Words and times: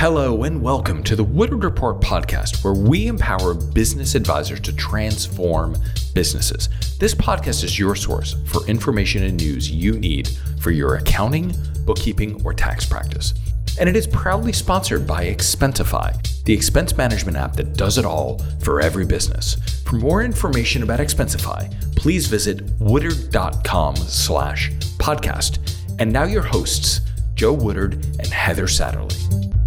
Hello, 0.00 0.44
and 0.44 0.62
welcome 0.62 1.02
to 1.02 1.14
the 1.14 1.22
Woodard 1.22 1.62
Report 1.62 2.00
podcast, 2.00 2.64
where 2.64 2.72
we 2.72 3.06
empower 3.06 3.52
business 3.52 4.14
advisors 4.14 4.58
to 4.60 4.74
transform 4.74 5.76
businesses. 6.14 6.70
This 6.98 7.14
podcast 7.14 7.62
is 7.62 7.78
your 7.78 7.94
source 7.94 8.34
for 8.46 8.66
information 8.66 9.24
and 9.24 9.36
news 9.36 9.70
you 9.70 9.98
need 9.98 10.30
for 10.58 10.70
your 10.70 10.94
accounting, 10.94 11.54
bookkeeping, 11.84 12.40
or 12.46 12.54
tax 12.54 12.86
practice. 12.86 13.34
And 13.78 13.90
it 13.90 13.94
is 13.94 14.06
proudly 14.06 14.54
sponsored 14.54 15.06
by 15.06 15.26
Expensify, 15.26 16.16
the 16.44 16.54
expense 16.54 16.96
management 16.96 17.36
app 17.36 17.52
that 17.56 17.74
does 17.74 17.98
it 17.98 18.06
all 18.06 18.38
for 18.60 18.80
every 18.80 19.04
business. 19.04 19.56
For 19.84 19.96
more 19.96 20.22
information 20.22 20.82
about 20.82 21.00
Expensify, 21.00 21.70
please 21.94 22.26
visit 22.26 22.62
woodard.com 22.78 23.96
slash 23.96 24.70
podcast. 24.96 25.58
And 25.98 26.10
now 26.10 26.24
your 26.24 26.44
hosts, 26.44 27.02
Joe 27.34 27.52
Woodard 27.52 28.02
and 28.18 28.28
Heather 28.28 28.64
Satterley. 28.64 29.59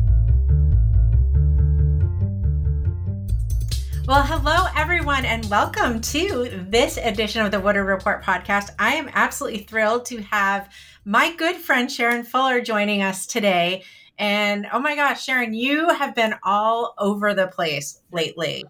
Well, 4.06 4.22
hello, 4.22 4.66
everyone, 4.76 5.24
and 5.24 5.46
welcome 5.46 6.02
to 6.02 6.66
this 6.68 6.98
edition 6.98 7.46
of 7.46 7.52
the 7.52 7.60
Woodard 7.62 7.88
Report 7.88 8.22
podcast. 8.22 8.72
I 8.78 8.96
am 8.96 9.10
absolutely 9.14 9.62
thrilled 9.62 10.04
to 10.08 10.22
have 10.24 10.70
my 11.06 11.34
good 11.38 11.56
friend 11.56 11.88
Sharrin 11.88 12.28
Fuller 12.28 12.60
joining 12.60 13.02
us 13.02 13.26
today. 13.26 13.86
And 14.20 14.68
oh 14.74 14.80
my 14.80 14.98
gosh, 14.98 15.26
Sharrin, 15.26 15.56
you 15.56 15.88
have 15.88 16.14
been 16.16 16.36
all 16.44 16.96
over 16.98 17.34
the 17.34 17.48
place 17.48 18.02
lately, 18.12 18.66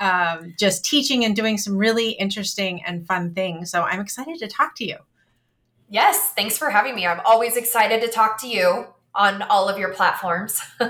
um, 0.00 0.54
just 0.58 0.86
teaching 0.86 1.22
and 1.26 1.36
doing 1.36 1.58
some 1.58 1.76
really 1.76 2.12
interesting 2.12 2.82
and 2.82 3.06
fun 3.06 3.34
things. 3.34 3.70
So 3.70 3.82
I'm 3.82 4.00
excited 4.00 4.38
to 4.38 4.48
talk 4.48 4.74
to 4.76 4.86
you. 4.86 4.96
Yes, 5.90 6.32
thanks 6.34 6.56
for 6.56 6.70
having 6.70 6.94
me. 6.94 7.06
I'm 7.06 7.20
always 7.26 7.58
excited 7.58 8.00
to 8.00 8.08
talk 8.08 8.40
to 8.40 8.48
you 8.48 8.86
on 9.14 9.42
all 9.42 9.68
of 9.68 9.76
your 9.78 9.92
platforms. 9.92 10.62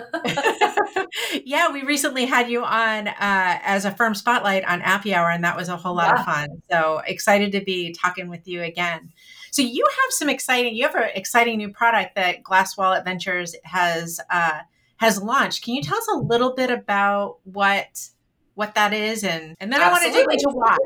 yeah, 1.44 1.70
we 1.70 1.82
recently 1.82 2.26
had 2.26 2.50
you 2.50 2.64
on 2.64 3.08
uh, 3.08 3.14
as 3.18 3.84
a 3.84 3.90
firm 3.90 4.14
spotlight 4.14 4.64
on 4.64 4.82
Appy 4.82 5.14
Hour, 5.14 5.30
and 5.30 5.44
that 5.44 5.56
was 5.56 5.68
a 5.68 5.76
whole 5.76 5.94
lot 5.94 6.14
yeah. 6.14 6.20
of 6.20 6.24
fun. 6.24 6.62
So 6.70 7.02
excited 7.06 7.52
to 7.52 7.60
be 7.60 7.92
talking 7.92 8.28
with 8.28 8.46
you 8.46 8.62
again. 8.62 9.12
So 9.50 9.62
you 9.62 9.84
have 9.84 10.12
some 10.12 10.28
exciting, 10.28 10.74
you 10.74 10.86
have 10.86 10.94
an 10.94 11.10
exciting 11.14 11.58
new 11.58 11.70
product 11.70 12.14
that 12.16 12.42
Glass 12.42 12.76
Wallet 12.76 13.04
Ventures 13.04 13.54
has 13.64 14.20
uh, 14.30 14.60
has 14.96 15.22
launched. 15.22 15.64
Can 15.64 15.74
you 15.74 15.82
tell 15.82 15.98
us 15.98 16.08
a 16.12 16.18
little 16.18 16.54
bit 16.54 16.70
about 16.70 17.38
what 17.44 18.08
what 18.54 18.74
that 18.74 18.92
is, 18.92 19.24
and 19.24 19.56
and 19.60 19.72
then 19.72 19.80
absolutely. 19.80 20.20
I 20.20 20.26
want 20.26 20.40
to 20.40 20.44
dig 20.44 20.44
into 20.44 20.56
why. 20.56 20.76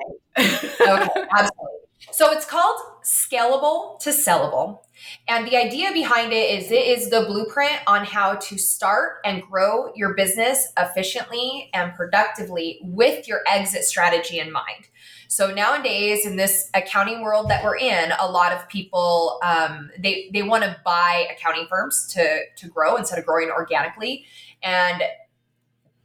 okay, 1.03 1.27
absolutely. 1.37 1.72
So 2.13 2.31
it's 2.31 2.45
called 2.45 2.79
Scalable 3.03 3.99
to 4.01 4.11
Sellable. 4.11 4.81
And 5.29 5.47
the 5.49 5.57
idea 5.57 5.93
behind 5.93 6.33
it 6.33 6.63
is 6.63 6.71
it 6.71 6.87
is 6.87 7.09
the 7.09 7.23
blueprint 7.23 7.79
on 7.87 8.05
how 8.05 8.35
to 8.35 8.59
start 8.59 9.15
and 9.25 9.43
grow 9.43 9.93
your 9.95 10.15
business 10.15 10.73
efficiently 10.79 11.71
and 11.73 11.95
productively 11.95 12.81
with 12.83 13.27
your 13.27 13.41
exit 13.49 13.85
strategy 13.85 14.39
in 14.39 14.53
mind. 14.53 14.89
So 15.29 15.53
nowadays, 15.53 16.27
in 16.27 16.37
this 16.37 16.69
accounting 16.75 17.23
world 17.23 17.49
that 17.49 17.65
we're 17.65 17.79
in, 17.79 18.13
a 18.21 18.31
lot 18.31 18.53
of 18.53 18.69
people 18.69 19.41
um, 19.43 19.91
they 19.99 20.29
they 20.35 20.43
want 20.43 20.65
to 20.65 20.77
buy 20.85 21.27
accounting 21.35 21.67
firms 21.71 22.07
to 22.09 22.41
to 22.55 22.69
grow 22.69 22.97
instead 22.97 23.19
of 23.19 23.25
growing 23.25 23.51
organically, 23.51 24.27
and 24.63 25.03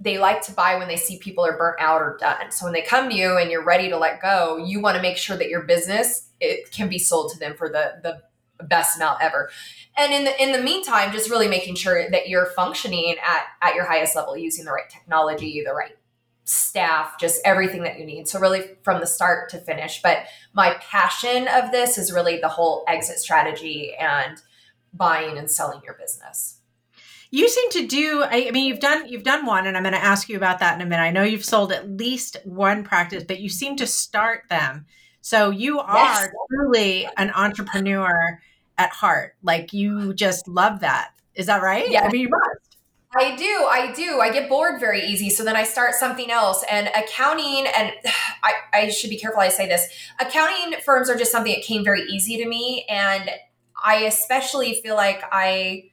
they 0.08 0.18
like 0.18 0.42
to 0.44 0.52
buy 0.52 0.78
when 0.78 0.88
they 0.88 0.96
see 0.96 1.18
people 1.18 1.46
are 1.46 1.58
burnt 1.58 1.80
out 1.80 2.02
or 2.02 2.18
done. 2.20 2.52
So 2.52 2.66
when 2.66 2.74
they 2.74 2.82
come 2.82 3.10
to 3.10 3.16
you 3.16 3.38
and 3.38 3.52
you're 3.52 3.64
ready 3.64 3.90
to 3.90 3.98
let 3.98 4.22
go, 4.22 4.58
you 4.58 4.80
want 4.80 4.96
to 4.96 5.02
make 5.02 5.18
sure 5.18 5.38
that 5.38 5.50
your 5.50 5.64
business 5.64 6.30
it 6.40 6.72
can 6.72 6.88
be 6.88 7.00
sold 7.00 7.32
to 7.34 7.40
them 7.40 7.56
for 7.56 7.70
the 7.70 8.00
the 8.04 8.22
best 8.66 8.96
amount 8.96 9.22
ever. 9.22 9.50
And 9.98 10.14
in 10.14 10.24
the 10.24 10.44
in 10.44 10.52
the 10.52 10.62
meantime, 10.62 11.12
just 11.12 11.30
really 11.30 11.48
making 11.48 11.76
sure 11.76 12.10
that 12.10 12.30
you're 12.30 12.48
functioning 12.48 13.16
at 13.24 13.44
at 13.62 13.76
your 13.76 13.86
highest 13.86 14.16
level 14.16 14.38
using 14.38 14.66
the 14.66 14.72
right 14.72 14.90
technology, 14.90 15.64
the 15.66 15.74
right 15.74 15.98
staff, 16.44 17.20
just 17.20 17.42
everything 17.44 17.84
that 17.84 18.00
you 18.00 18.06
need. 18.06 18.28
So 18.28 18.40
really 18.40 18.78
from 18.84 19.02
the 19.02 19.08
start 19.08 19.50
to 19.50 19.58
finish. 19.58 20.02
But 20.02 20.28
my 20.54 20.76
passion 20.80 21.48
of 21.50 21.72
this 21.72 21.98
is 21.98 22.14
really 22.14 22.40
the 22.40 22.48
whole 22.48 22.86
exit 22.88 23.20
strategy 23.20 23.94
and 23.96 24.38
buying 24.94 25.38
and 25.38 25.52
selling 25.52 25.82
your 25.84 25.96
business 25.96 26.57
you 27.30 27.50
seem 27.50 27.70
to 27.72 27.88
do 27.88 28.24
I, 28.24 28.52
mean 28.52 28.68
you've 28.68 28.80
done 28.80 29.08
you've 29.08 29.24
done 29.24 29.46
one 29.46 29.68
and 29.68 29.76
i'm 29.76 29.84
going 29.84 29.94
to 29.94 30.04
ask 30.04 30.30
you 30.30 30.38
about 30.38 30.60
that 30.60 30.76
in 30.76 30.82
a 30.82 30.90
minute 30.90 31.04
i 31.04 31.12
know 31.12 31.24
you've 31.24 31.46
sold 31.46 31.72
at 31.72 31.90
least 31.90 32.38
one 32.46 32.84
practice 32.84 33.24
but 33.24 33.40
you 33.40 33.50
seem 33.50 33.76
to 33.78 33.88
start 33.88 34.44
them 34.50 34.86
so 35.28 35.50
you 35.50 35.80
are 35.80 35.96
yes. 35.98 36.30
truly 36.50 37.06
an 37.18 37.32
entrepreneur 37.32 38.40
at 38.78 38.92
heart. 38.92 39.36
Like 39.44 39.74
you 39.74 40.14
just 40.14 40.48
love 40.48 40.80
that. 40.82 41.12
Is 41.36 41.48
that 41.48 41.62
right? 41.62 41.90
Yeah. 41.90 42.06
I 42.06 42.12
mean, 42.12 42.22
you 42.22 42.30
must. 42.30 42.78
I 43.16 43.36
do. 43.36 43.46
I 43.46 43.92
do. 43.94 44.20
I 44.20 44.32
get 44.32 44.48
bored 44.50 44.80
very 44.80 45.02
easy. 45.02 45.30
So 45.30 45.44
then 45.44 45.56
I 45.56 45.64
start 45.64 45.96
something 45.96 46.30
else. 46.30 46.64
And 46.72 46.90
accounting, 46.96 47.68
and 47.76 47.92
I, 48.44 48.54
I 48.74 48.90
should 48.90 49.10
be 49.10 49.18
careful 49.18 49.42
I 49.42 49.50
say 49.50 49.68
this 49.68 49.88
accounting 50.20 50.80
firms 50.86 51.10
are 51.10 51.18
just 51.18 51.32
something 51.32 51.52
that 51.52 51.62
came 51.62 51.84
very 51.84 52.04
easy 52.04 52.38
to 52.38 52.48
me. 52.48 52.86
And 52.90 53.30
I 53.84 54.04
especially 54.04 54.76
feel 54.76 54.96
like 54.96 55.22
I 55.32 55.90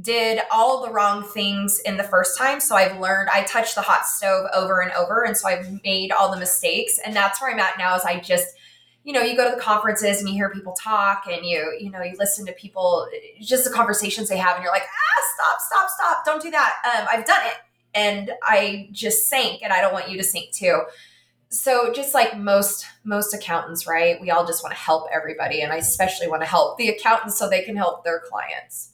did 0.00 0.40
all 0.52 0.84
the 0.84 0.92
wrong 0.92 1.22
things 1.22 1.80
in 1.80 1.96
the 1.96 2.04
first 2.04 2.36
time. 2.36 2.60
So 2.60 2.76
I've 2.76 3.00
learned, 3.00 3.30
I 3.32 3.44
touched 3.44 3.74
the 3.74 3.80
hot 3.80 4.06
stove 4.06 4.46
over 4.54 4.80
and 4.80 4.92
over. 4.92 5.24
And 5.24 5.36
so 5.36 5.48
I've 5.48 5.82
made 5.84 6.12
all 6.12 6.30
the 6.30 6.38
mistakes. 6.38 6.98
And 7.04 7.16
that's 7.16 7.40
where 7.40 7.50
I'm 7.50 7.58
at 7.58 7.78
now 7.78 7.96
is 7.96 8.02
I 8.02 8.20
just, 8.20 8.46
you 9.04 9.12
know, 9.12 9.22
you 9.22 9.36
go 9.36 9.48
to 9.48 9.56
the 9.56 9.62
conferences 9.62 10.20
and 10.20 10.28
you 10.28 10.34
hear 10.34 10.50
people 10.50 10.74
talk 10.74 11.24
and 11.30 11.46
you, 11.46 11.76
you 11.80 11.90
know, 11.90 12.02
you 12.02 12.14
listen 12.18 12.44
to 12.46 12.52
people, 12.52 13.08
just 13.40 13.64
the 13.64 13.70
conversations 13.70 14.28
they 14.28 14.36
have, 14.36 14.56
and 14.56 14.64
you're 14.64 14.72
like, 14.72 14.82
ah, 14.82 15.22
stop, 15.34 15.60
stop, 15.60 15.90
stop, 15.90 16.24
don't 16.26 16.42
do 16.42 16.50
that. 16.50 16.74
Um, 16.84 17.06
I've 17.10 17.24
done 17.24 17.46
it 17.46 17.54
and 17.94 18.32
I 18.42 18.88
just 18.92 19.28
sank 19.28 19.62
and 19.62 19.72
I 19.72 19.80
don't 19.80 19.92
want 19.92 20.10
you 20.10 20.18
to 20.18 20.24
sink 20.24 20.52
too. 20.52 20.82
So 21.48 21.92
just 21.92 22.12
like 22.12 22.36
most 22.36 22.84
most 23.04 23.32
accountants, 23.32 23.86
right? 23.86 24.20
We 24.20 24.30
all 24.30 24.44
just 24.44 24.62
want 24.62 24.74
to 24.74 24.80
help 24.80 25.08
everybody 25.14 25.62
and 25.62 25.72
I 25.72 25.76
especially 25.76 26.28
want 26.28 26.42
to 26.42 26.48
help 26.48 26.76
the 26.76 26.88
accountants 26.88 27.38
so 27.38 27.48
they 27.48 27.62
can 27.62 27.76
help 27.76 28.04
their 28.04 28.20
clients. 28.28 28.90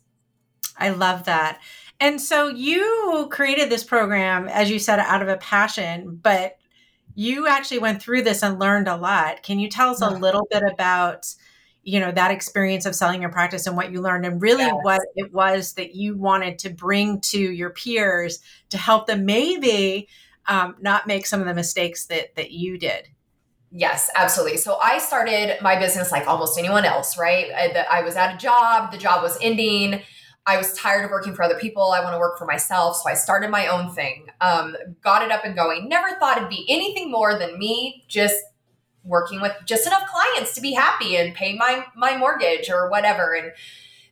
I 0.79 0.91
love 0.91 1.25
that. 1.25 1.61
And 2.01 2.21
so 2.21 2.49
you 2.49 3.29
created 3.31 3.71
this 3.71 3.85
program 3.85 4.49
as 4.49 4.71
you 4.71 4.79
said 4.79 4.99
out 4.99 5.23
of 5.23 5.29
a 5.29 5.37
passion, 5.37 6.19
but 6.21 6.57
you 7.15 7.47
actually 7.47 7.79
went 7.79 8.03
through 8.03 8.23
this 8.23 8.43
and 8.43 8.59
learned 8.59 8.89
a 8.89 8.97
lot. 8.97 9.43
Can 9.43 9.59
you 9.59 9.69
tell 9.69 9.91
us 9.91 10.01
a 10.01 10.11
little 10.11 10.47
bit 10.51 10.63
about, 10.63 11.33
you 11.83 12.01
know, 12.01 12.11
that 12.11 12.31
experience 12.31 12.87
of 12.87 12.95
selling 12.95 13.21
your 13.21 13.31
practice 13.31 13.67
and 13.67 13.77
what 13.77 13.93
you 13.93 14.01
learned 14.01 14.25
and 14.25 14.41
really 14.41 14.65
yes. 14.65 14.79
what 14.83 15.03
it 15.15 15.33
was 15.33 15.75
that 15.75 15.95
you 15.95 16.17
wanted 16.17 16.59
to 16.61 16.71
bring 16.71 17.21
to 17.21 17.39
your 17.39 17.71
peers 17.71 18.41
to 18.71 18.79
help 18.79 19.07
them 19.07 19.27
maybe 19.27 20.09
um, 20.49 20.75
not 20.81 21.07
make 21.07 21.27
some 21.27 21.41
of 21.41 21.47
the 21.47 21.55
mistakes 21.55 22.07
that 22.07 22.35
that 22.37 22.51
you 22.51 22.79
did? 22.79 23.09
Yes, 23.71 24.11
absolutely. 24.15 24.59
So 24.59 24.79
I 24.83 24.99
started 24.99 25.57
my 25.63 25.79
business 25.79 26.13
like 26.13 26.27
almost 26.27 26.59
anyone 26.59 26.85
else, 26.85 27.17
right? 27.17 27.47
I, 27.55 27.87
I 27.91 28.03
was 28.03 28.17
at 28.17 28.35
a 28.35 28.39
job, 28.39 28.93
the 28.93 28.99
job 28.99 29.23
was 29.23 29.39
ending. 29.41 30.03
I 30.47 30.57
was 30.57 30.73
tired 30.75 31.05
of 31.05 31.11
working 31.11 31.35
for 31.35 31.43
other 31.43 31.59
people. 31.59 31.93
I 31.93 32.01
want 32.01 32.15
to 32.15 32.19
work 32.19 32.39
for 32.39 32.47
myself. 32.47 32.97
So 32.97 33.09
I 33.09 33.15
started 33.15 33.51
my 33.51 33.69
own 33.69 33.93
thing, 33.93 34.27
um, 34.41 34.77
got 35.01 35.23
it 35.23 35.31
up 35.31 35.45
and 35.45 35.55
going. 35.55 35.89
Never 35.89 36.11
thought 36.19 36.39
it'd 36.39 36.49
be 36.49 36.67
anything 36.69 37.11
more 37.11 37.39
than 37.39 37.59
me 37.59 38.05
just 38.09 38.43
working 39.05 39.41
with 39.41 39.53
just 39.67 39.87
enough 39.87 40.07
clients 40.07 40.55
to 40.55 40.61
be 40.61 40.73
happy 40.73 41.17
and 41.17 41.35
pay 41.35 41.55
my, 41.55 41.85
my 41.97 42.17
mortgage 42.17 42.71
or 42.71 42.91
whatever. 42.91 43.35
And 43.35 43.53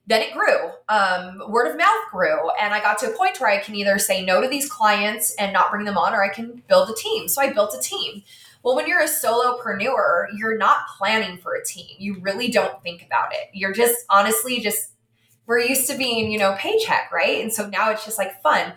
then 0.06 0.22
it 0.22 0.32
grew. 0.32 0.70
Um, 0.88 1.42
word 1.48 1.70
of 1.70 1.76
mouth 1.76 2.04
grew. 2.10 2.50
And 2.60 2.74
I 2.74 2.80
got 2.80 2.98
to 2.98 3.12
a 3.12 3.16
point 3.16 3.40
where 3.40 3.50
I 3.50 3.58
can 3.58 3.74
either 3.74 3.98
say 3.98 4.24
no 4.24 4.40
to 4.40 4.48
these 4.48 4.68
clients 4.68 5.34
and 5.36 5.52
not 5.52 5.70
bring 5.70 5.84
them 5.84 5.98
on, 5.98 6.14
or 6.14 6.22
I 6.22 6.28
can 6.28 6.62
build 6.68 6.90
a 6.90 6.94
team. 6.94 7.28
So 7.28 7.40
I 7.40 7.52
built 7.52 7.74
a 7.74 7.80
team. 7.80 8.22
Well, 8.62 8.76
when 8.76 8.86
you're 8.86 9.00
a 9.00 9.04
solopreneur, 9.04 10.26
you're 10.36 10.58
not 10.58 10.88
planning 10.98 11.38
for 11.38 11.54
a 11.54 11.64
team. 11.64 11.96
You 11.98 12.18
really 12.20 12.50
don't 12.50 12.82
think 12.82 13.02
about 13.02 13.32
it. 13.32 13.48
You're 13.52 13.72
just 13.72 14.04
honestly 14.10 14.60
just 14.60 14.90
we're 15.50 15.58
used 15.58 15.90
to 15.90 15.98
being, 15.98 16.30
you 16.30 16.38
know, 16.38 16.54
paycheck, 16.56 17.10
right? 17.10 17.42
And 17.42 17.52
so 17.52 17.68
now 17.68 17.90
it's 17.90 18.04
just 18.04 18.18
like 18.18 18.40
fun. 18.40 18.72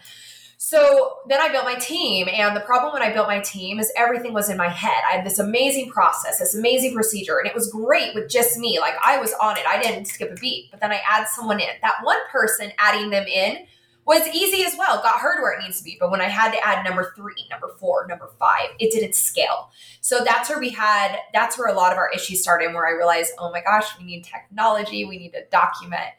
So 0.58 1.18
then 1.28 1.40
I 1.40 1.50
built 1.50 1.66
my 1.66 1.76
team. 1.76 2.28
And 2.28 2.56
the 2.56 2.62
problem 2.62 2.94
when 2.94 3.04
I 3.04 3.14
built 3.14 3.28
my 3.28 3.42
team 3.42 3.80
is 3.80 3.94
everything 3.96 4.34
was 4.34 4.50
in 4.50 4.58
my 4.58 4.70
head. 4.70 5.04
I 5.08 5.18
had 5.18 5.26
this 5.26 5.38
amazing 5.38 5.92
process, 5.92 6.40
this 6.40 6.56
amazing 6.56 6.96
procedure, 6.96 7.38
and 7.38 7.48
it 7.48 7.54
was 7.54 7.70
great 7.72 8.16
with 8.16 8.28
just 8.28 8.58
me. 8.58 8.80
Like 8.80 8.96
I 9.06 9.20
was 9.20 9.36
on 9.40 9.56
it, 9.58 9.68
I 9.68 9.80
didn't 9.80 10.06
skip 10.06 10.32
a 10.32 10.36
beat. 10.36 10.72
But 10.72 10.80
then 10.82 10.92
I 10.92 11.00
add 11.08 11.28
someone 11.28 11.60
in. 11.60 11.68
That 11.84 11.98
one 12.02 12.18
person 12.32 12.72
adding 12.80 13.12
them 13.12 13.28
in 13.28 13.68
was 14.06 14.28
easy 14.30 14.64
as 14.66 14.76
well, 14.76 15.00
got 15.04 15.22
to 15.22 15.42
where 15.44 15.52
it 15.52 15.62
needs 15.62 15.78
to 15.78 15.84
be. 15.84 15.96
But 16.00 16.10
when 16.10 16.22
I 16.22 16.28
had 16.28 16.54
to 16.54 16.68
add 16.68 16.84
number 16.84 17.14
three, 17.16 17.46
number 17.52 17.70
four, 17.80 18.08
number 18.08 18.32
five, 18.40 18.70
it 18.80 18.92
didn't 18.92 19.14
scale. 19.14 19.70
So 20.02 20.24
that's 20.26 20.50
where 20.50 20.60
we 20.60 20.72
had, 20.72 21.20
that's 21.34 21.56
where 21.56 21.68
a 21.68 21.74
lot 21.74 21.92
of 21.92 22.00
our 22.00 22.10
issues 22.10 22.42
started, 22.42 22.74
where 22.74 22.88
I 22.88 22.98
realized, 22.98 23.34
oh 23.38 23.52
my 23.52 23.62
gosh, 23.62 23.96
we 24.00 24.06
need 24.06 24.24
technology, 24.24 25.06
we 25.06 25.20
need 25.20 25.34
to 25.34 25.46
document 25.52 26.10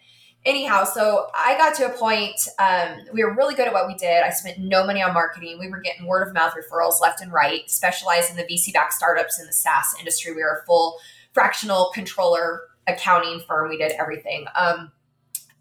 anyhow, 0.45 0.85
so 0.85 1.29
I 1.35 1.57
got 1.57 1.75
to 1.77 1.87
a 1.87 1.97
point, 1.97 2.49
um, 2.59 3.07
we 3.13 3.25
were 3.25 3.35
really 3.35 3.55
good 3.55 3.67
at 3.67 3.73
what 3.73 3.87
we 3.87 3.95
did. 3.95 4.23
I 4.23 4.31
spent 4.31 4.59
no 4.59 4.87
money 4.87 5.03
on 5.03 5.15
marketing. 5.15 5.59
We 5.59 5.69
were 5.69 5.81
getting 5.81 6.07
word 6.07 6.27
of 6.27 6.35
mouth 6.35 6.55
referrals 6.55 7.01
left 7.01 7.21
and 7.21 7.33
right, 7.33 7.69
specialized 7.71 8.31
in 8.31 8.37
the 8.37 8.45
VC 8.45 8.73
backed 8.73 8.93
startups 8.93 9.39
in 9.41 9.47
the 9.47 9.53
SaaS 9.53 9.95
industry. 9.99 10.35
We 10.35 10.43
were 10.43 10.61
a 10.63 10.67
full 10.67 10.99
fractional 11.33 11.91
controller 11.95 12.63
accounting 12.87 13.41
firm. 13.47 13.71
We 13.71 13.79
did 13.79 13.93
everything. 13.93 14.47
Um, 14.55 14.93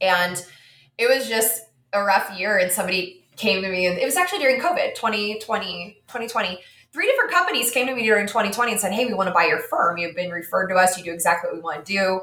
and 0.02 0.46
it 0.98 1.10
was 1.10 1.28
just 1.28 1.64
a 1.94 2.04
rough 2.04 2.38
year 2.38 2.58
and 2.58 2.72
somebody 2.72 3.26
came 3.36 3.62
to 3.64 3.70
me 3.70 3.88
and 3.88 3.98
it 3.98 4.06
was 4.06 4.16
actually 4.16 4.40
during 4.40 4.62
COVID 4.62 4.96
2020, 4.96 6.02
2020. 6.08 6.60
Three 6.92 7.08
different 7.08 7.32
companies 7.32 7.72
came 7.72 7.88
to 7.88 7.96
me 7.96 8.04
during 8.04 8.28
2020 8.28 8.72
and 8.72 8.80
said, 8.80 8.94
Hey, 8.94 9.06
we 9.06 9.16
want 9.16 9.28
to 9.28 9.34
buy 9.34 9.46
your 9.46 9.60
firm. 9.62 9.98
You've 9.98 10.16
been 10.16 10.30
referred 10.30 10.68
to 10.68 10.76
us. 10.76 10.98
You 10.98 11.04
do 11.04 11.12
exactly 11.12 11.50
what 11.50 11.56
we 11.56 11.62
want 11.62 11.86
to 11.86 11.92
do. 11.92 12.22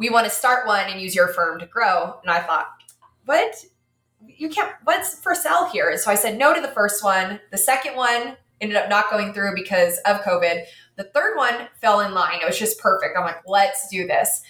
We 0.00 0.08
want 0.08 0.24
to 0.24 0.30
start 0.30 0.66
one 0.66 0.86
and 0.88 0.98
use 0.98 1.14
your 1.14 1.28
firm 1.28 1.60
to 1.60 1.66
grow. 1.66 2.18
And 2.22 2.30
I 2.30 2.40
thought, 2.40 2.68
What? 3.26 3.54
You 4.26 4.48
can't, 4.48 4.72
what's 4.84 5.20
for 5.20 5.34
sale 5.34 5.68
here? 5.70 5.96
So 5.98 6.10
I 6.10 6.14
said 6.14 6.38
no 6.38 6.54
to 6.54 6.60
the 6.60 6.68
first 6.68 7.04
one. 7.04 7.38
The 7.50 7.58
second 7.58 7.96
one 7.96 8.38
ended 8.62 8.78
up 8.78 8.88
not 8.88 9.10
going 9.10 9.34
through 9.34 9.54
because 9.54 9.98
of 10.06 10.22
COVID. 10.22 10.64
The 10.96 11.04
third 11.04 11.36
one 11.36 11.68
fell 11.82 12.00
in 12.00 12.14
line. 12.14 12.40
It 12.40 12.46
was 12.46 12.58
just 12.58 12.78
perfect. 12.78 13.14
I'm 13.14 13.24
like, 13.24 13.42
let's 13.46 13.88
do 13.90 14.06
this. 14.06 14.40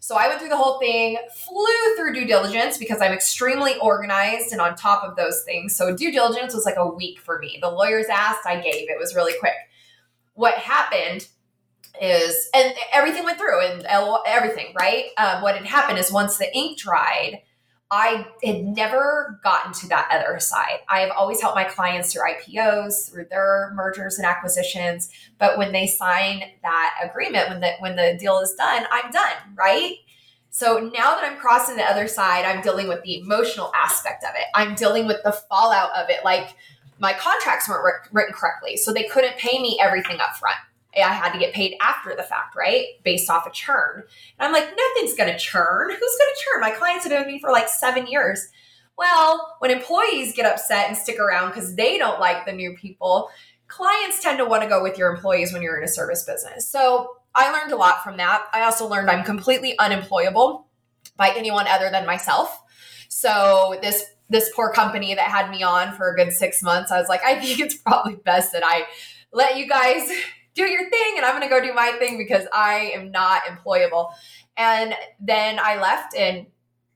So 0.00 0.16
I 0.16 0.26
went 0.26 0.40
through 0.40 0.48
the 0.48 0.56
whole 0.56 0.80
thing, 0.80 1.18
flew 1.36 1.96
through 1.96 2.14
due 2.14 2.26
diligence 2.26 2.76
because 2.76 3.00
I'm 3.00 3.12
extremely 3.12 3.78
organized 3.78 4.50
and 4.50 4.60
on 4.60 4.74
top 4.74 5.04
of 5.04 5.14
those 5.14 5.44
things. 5.44 5.76
So 5.76 5.96
due 5.96 6.10
diligence 6.10 6.52
was 6.52 6.64
like 6.64 6.76
a 6.76 6.86
week 6.86 7.20
for 7.20 7.38
me. 7.38 7.58
The 7.60 7.70
lawyers 7.70 8.06
asked, 8.06 8.44
I 8.44 8.56
gave. 8.56 8.90
It 8.90 8.98
was 8.98 9.14
really 9.14 9.34
quick. 9.38 9.54
What 10.34 10.54
happened 10.54 11.28
is, 12.00 12.48
and 12.54 12.74
everything 12.92 13.24
went 13.24 13.38
through 13.38 13.64
and 13.64 13.86
everything, 14.26 14.74
right? 14.78 15.06
Um, 15.18 15.42
what 15.42 15.56
had 15.56 15.66
happened 15.66 15.98
is 15.98 16.12
once 16.12 16.38
the 16.38 16.54
ink 16.56 16.78
dried, 16.78 17.42
I 17.90 18.26
had 18.42 18.64
never 18.64 19.40
gotten 19.44 19.72
to 19.72 19.88
that 19.88 20.08
other 20.10 20.40
side. 20.40 20.80
I 20.88 21.00
have 21.00 21.12
always 21.16 21.40
helped 21.40 21.54
my 21.54 21.64
clients 21.64 22.12
through 22.12 22.22
IPOs, 22.22 23.10
through 23.10 23.26
their 23.30 23.70
mergers 23.74 24.18
and 24.18 24.26
acquisitions. 24.26 25.08
But 25.38 25.56
when 25.56 25.70
they 25.70 25.86
sign 25.86 26.42
that 26.62 26.94
agreement, 27.02 27.48
when 27.48 27.60
the 27.60 27.72
when 27.78 27.94
the 27.94 28.16
deal 28.18 28.40
is 28.40 28.54
done, 28.54 28.86
I'm 28.90 29.10
done, 29.12 29.36
right? 29.54 29.96
So 30.50 30.78
now 30.78 31.14
that 31.14 31.22
I'm 31.22 31.36
crossing 31.36 31.76
the 31.76 31.84
other 31.84 32.08
side, 32.08 32.44
I'm 32.44 32.62
dealing 32.62 32.88
with 32.88 33.02
the 33.02 33.20
emotional 33.20 33.70
aspect 33.74 34.24
of 34.24 34.30
it. 34.34 34.46
I'm 34.54 34.74
dealing 34.74 35.06
with 35.06 35.22
the 35.22 35.32
fallout 35.32 35.90
of 35.96 36.10
it. 36.10 36.24
Like 36.24 36.56
my 36.98 37.12
contracts 37.12 37.68
weren't 37.68 38.08
written 38.10 38.34
correctly, 38.34 38.76
so 38.76 38.92
they 38.92 39.04
couldn't 39.04 39.36
pay 39.36 39.60
me 39.60 39.78
everything 39.80 40.18
up 40.18 40.36
front. 40.36 40.56
I 41.02 41.12
had 41.12 41.32
to 41.32 41.38
get 41.38 41.52
paid 41.52 41.76
after 41.80 42.14
the 42.16 42.22
fact, 42.22 42.56
right? 42.56 42.84
Based 43.04 43.28
off 43.28 43.46
a 43.46 43.50
churn. 43.50 44.02
And 44.38 44.46
I'm 44.46 44.52
like, 44.52 44.68
nothing's 44.76 45.16
going 45.16 45.32
to 45.32 45.38
churn. 45.38 45.90
Who's 45.90 45.98
going 45.98 46.34
to 46.34 46.42
churn? 46.44 46.60
My 46.60 46.70
clients 46.70 47.04
have 47.04 47.10
been 47.10 47.20
with 47.20 47.28
me 47.28 47.38
for 47.38 47.50
like 47.50 47.68
seven 47.68 48.06
years. 48.06 48.48
Well, 48.96 49.56
when 49.58 49.70
employees 49.70 50.34
get 50.34 50.50
upset 50.50 50.88
and 50.88 50.96
stick 50.96 51.18
around 51.18 51.48
because 51.48 51.76
they 51.76 51.98
don't 51.98 52.18
like 52.18 52.46
the 52.46 52.52
new 52.52 52.74
people, 52.76 53.28
clients 53.68 54.22
tend 54.22 54.38
to 54.38 54.46
want 54.46 54.62
to 54.62 54.68
go 54.68 54.82
with 54.82 54.96
your 54.96 55.14
employees 55.14 55.52
when 55.52 55.62
you're 55.62 55.76
in 55.76 55.84
a 55.84 55.88
service 55.88 56.24
business. 56.24 56.68
So 56.68 57.16
I 57.34 57.52
learned 57.52 57.72
a 57.72 57.76
lot 57.76 58.02
from 58.02 58.16
that. 58.16 58.46
I 58.54 58.62
also 58.62 58.88
learned 58.88 59.10
I'm 59.10 59.24
completely 59.24 59.78
unemployable 59.78 60.66
by 61.16 61.32
anyone 61.36 61.66
other 61.68 61.90
than 61.90 62.06
myself. 62.06 62.62
So 63.08 63.78
this 63.82 64.04
this 64.28 64.50
poor 64.56 64.72
company 64.72 65.14
that 65.14 65.28
had 65.28 65.50
me 65.50 65.62
on 65.62 65.92
for 65.92 66.10
a 66.10 66.16
good 66.16 66.32
six 66.32 66.60
months, 66.62 66.90
I 66.90 66.98
was 66.98 67.08
like, 67.08 67.22
I 67.22 67.38
think 67.38 67.60
it's 67.60 67.76
probably 67.76 68.16
best 68.16 68.52
that 68.52 68.62
I 68.64 68.86
let 69.32 69.56
you 69.56 69.68
guys 69.68 70.10
do 70.56 70.64
your 70.64 70.90
thing 70.90 71.14
and 71.16 71.24
I'm 71.24 71.38
going 71.38 71.48
to 71.48 71.54
go 71.54 71.62
do 71.62 71.72
my 71.72 71.92
thing 71.98 72.18
because 72.18 72.46
I 72.52 72.92
am 72.94 73.12
not 73.12 73.42
employable. 73.44 74.10
And 74.56 74.94
then 75.20 75.58
I 75.60 75.80
left 75.80 76.16
and 76.16 76.46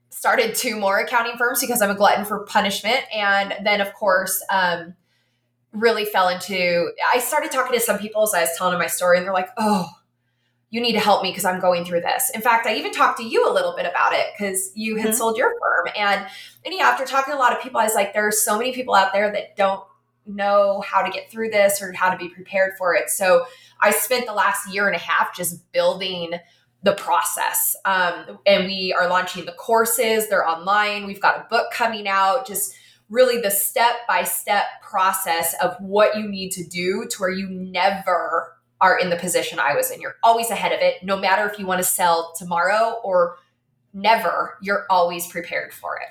started 0.09 0.55
two 0.55 0.77
more 0.77 0.99
accounting 0.99 1.37
firms 1.37 1.61
because 1.61 1.81
I'm 1.81 1.91
a 1.91 1.95
glutton 1.95 2.25
for 2.25 2.41
punishment. 2.41 3.01
And 3.15 3.55
then, 3.63 3.81
of 3.81 3.95
course, 3.95 4.43
um, 4.51 4.95
really 5.73 6.05
fell 6.05 6.29
into, 6.29 6.91
I 7.13 7.21
started 7.21 7.53
talking 7.53 7.75
to 7.75 7.81
some 7.81 7.99
people 7.99 8.23
as 8.23 8.35
I 8.35 8.41
was 8.41 8.51
telling 8.57 8.73
them 8.73 8.81
my 8.81 8.89
story, 8.89 9.19
and 9.19 9.27
they're 9.27 9.33
like, 9.33 9.51
oh, 9.57 9.89
you 10.71 10.81
need 10.81 10.93
to 10.93 11.01
help 11.01 11.23
me 11.23 11.31
because 11.31 11.45
I'm 11.45 11.61
going 11.61 11.85
through 11.85 12.01
this. 12.01 12.31
In 12.31 12.41
fact, 12.41 12.67
I 12.67 12.77
even 12.77 12.93
talked 12.93 13.19
to 13.19 13.25
you 13.25 13.49
a 13.49 13.53
little 13.53 13.75
bit 13.77 13.87
about 13.87 14.13
it 14.15 14.27
because 14.37 14.73
you 14.75 14.97
had 14.97 15.09
mm-hmm. 15.09 15.17
sold 15.17 15.37
your 15.37 15.51
firm. 15.51 15.93
And, 15.97 16.27
and 16.65 16.75
yeah, 16.75 16.85
after 16.85 17.05
talking 17.05 17.33
to 17.33 17.39
a 17.39 17.41
lot 17.41 17.53
of 17.53 17.63
people, 17.63 17.81
I 17.81 17.85
was 17.85 17.95
like, 17.95 18.15
there 18.15 18.27
are 18.27 18.33
so 18.33 18.57
many 18.57 18.73
people 18.73 18.95
out 18.95 19.13
there 19.13 19.31
that 19.33 19.57
don't 19.57 19.83
know 20.35 20.83
how 20.87 21.03
to 21.03 21.11
get 21.11 21.31
through 21.31 21.51
this 21.51 21.83
or 21.83 21.93
how 21.93 22.11
to 22.11 22.17
be 22.17 22.29
prepared 22.29 22.73
for 22.79 22.95
it. 22.95 23.11
So 23.11 23.47
I 23.81 23.91
spent 23.91 24.27
the 24.27 24.33
last 24.33 24.73
year 24.73 24.87
and 24.87 24.97
a 24.97 25.01
half 25.01 25.37
just 25.37 25.71
building 25.73 26.35
the 26.83 26.95
process. 26.95 27.77
Um, 27.85 28.39
and 28.47 28.67
we 28.67 28.95
are 28.99 29.09
launching 29.09 29.45
the 29.45 29.53
courses, 29.53 30.29
they're 30.29 30.49
online. 30.49 31.07
We've 31.07 31.21
got 31.21 31.37
a 31.37 31.47
book 31.51 31.71
coming 31.73 32.09
out, 32.09 32.47
just 32.47 32.75
really 33.11 33.41
the 33.41 33.51
step 33.51 33.97
by 34.09 34.25
step 34.25 34.65
process 34.83 35.55
of 35.63 35.75
what 35.81 36.17
you 36.17 36.29
need 36.29 36.51
to 36.53 36.65
do 36.65 37.07
to 37.11 37.17
where 37.19 37.31
you 37.31 37.49
never 37.49 38.57
are 38.81 38.99
in 38.99 39.11
the 39.11 39.17
position 39.17 39.59
I 39.59 39.75
was 39.75 39.91
in. 39.91 40.01
You're 40.01 40.17
always 40.23 40.51
ahead 40.51 40.73
of 40.73 40.81
it, 40.81 41.03
no 41.03 41.19
matter 41.19 41.47
if 41.47 41.59
you 41.59 41.67
want 41.67 41.81
to 41.81 41.87
sell 41.87 42.33
tomorrow 42.39 42.99
or 43.05 43.37
never, 43.93 44.57
you're 44.63 44.87
always 44.89 45.27
prepared 45.27 45.75
for 45.75 45.97
it. 45.97 46.09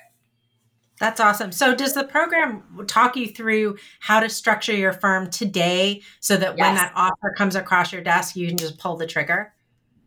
That's 0.99 1.21
awesome. 1.21 1.51
So, 1.53 1.73
does 1.73 1.93
the 1.93 2.03
program 2.03 2.63
talk 2.85 3.15
you 3.15 3.27
through 3.27 3.77
how 3.99 4.19
to 4.19 4.29
structure 4.29 4.75
your 4.75 4.91
firm 4.93 5.29
today 5.29 6.01
so 6.19 6.35
that 6.35 6.57
yes. 6.57 6.65
when 6.65 6.75
that 6.75 6.91
offer 6.95 7.33
comes 7.37 7.55
across 7.55 7.93
your 7.93 8.01
desk, 8.01 8.35
you 8.35 8.47
can 8.47 8.57
just 8.57 8.77
pull 8.77 8.97
the 8.97 9.07
trigger? 9.07 9.53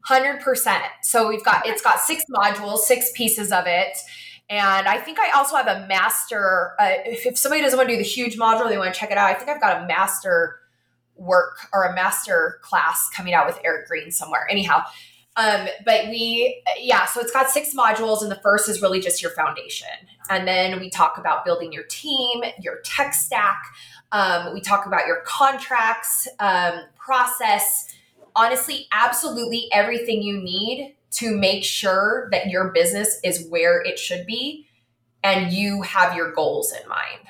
100%. 0.08 0.82
So, 1.02 1.28
we've 1.28 1.44
got 1.44 1.66
it's 1.66 1.82
got 1.82 2.00
six 2.00 2.24
modules, 2.30 2.80
six 2.80 3.10
pieces 3.14 3.52
of 3.52 3.64
it. 3.66 3.96
And 4.50 4.86
I 4.86 4.98
think 4.98 5.18
I 5.18 5.30
also 5.30 5.56
have 5.56 5.66
a 5.66 5.86
master. 5.86 6.72
Uh, 6.78 6.90
if, 7.06 7.24
if 7.24 7.38
somebody 7.38 7.62
doesn't 7.62 7.76
want 7.76 7.88
to 7.88 7.94
do 7.94 7.98
the 7.98 8.08
huge 8.08 8.36
module, 8.36 8.68
they 8.68 8.76
want 8.76 8.92
to 8.92 9.00
check 9.00 9.10
it 9.10 9.16
out. 9.16 9.30
I 9.30 9.34
think 9.34 9.48
I've 9.48 9.60
got 9.62 9.82
a 9.82 9.86
master 9.86 10.58
work 11.16 11.56
or 11.72 11.84
a 11.84 11.94
master 11.94 12.58
class 12.62 13.08
coming 13.16 13.32
out 13.32 13.46
with 13.46 13.58
Eric 13.64 13.88
Green 13.88 14.10
somewhere. 14.10 14.46
Anyhow, 14.50 14.82
um, 15.36 15.66
but 15.84 16.08
we, 16.08 16.62
yeah, 16.78 17.06
so 17.06 17.20
it's 17.20 17.32
got 17.32 17.48
six 17.50 17.74
modules, 17.74 18.22
and 18.22 18.30
the 18.30 18.40
first 18.42 18.68
is 18.68 18.82
really 18.82 19.00
just 19.00 19.22
your 19.22 19.30
foundation. 19.32 19.88
And 20.28 20.46
then 20.46 20.78
we 20.78 20.90
talk 20.90 21.18
about 21.18 21.44
building 21.44 21.72
your 21.72 21.84
team, 21.84 22.42
your 22.60 22.80
tech 22.84 23.14
stack. 23.14 23.62
Um, 24.12 24.52
we 24.52 24.60
talk 24.60 24.86
about 24.86 25.06
your 25.06 25.22
contracts, 25.24 26.28
um, 26.38 26.82
process. 26.98 27.94
Honestly, 28.36 28.86
absolutely 28.92 29.68
everything 29.72 30.22
you 30.22 30.38
need 30.38 30.94
to 31.12 31.36
make 31.36 31.64
sure 31.64 32.28
that 32.30 32.48
your 32.48 32.70
business 32.72 33.18
is 33.24 33.46
where 33.48 33.80
it 33.82 33.98
should 33.98 34.26
be 34.26 34.66
and 35.22 35.52
you 35.52 35.82
have 35.82 36.16
your 36.16 36.32
goals 36.32 36.72
in 36.72 36.88
mind. 36.88 37.28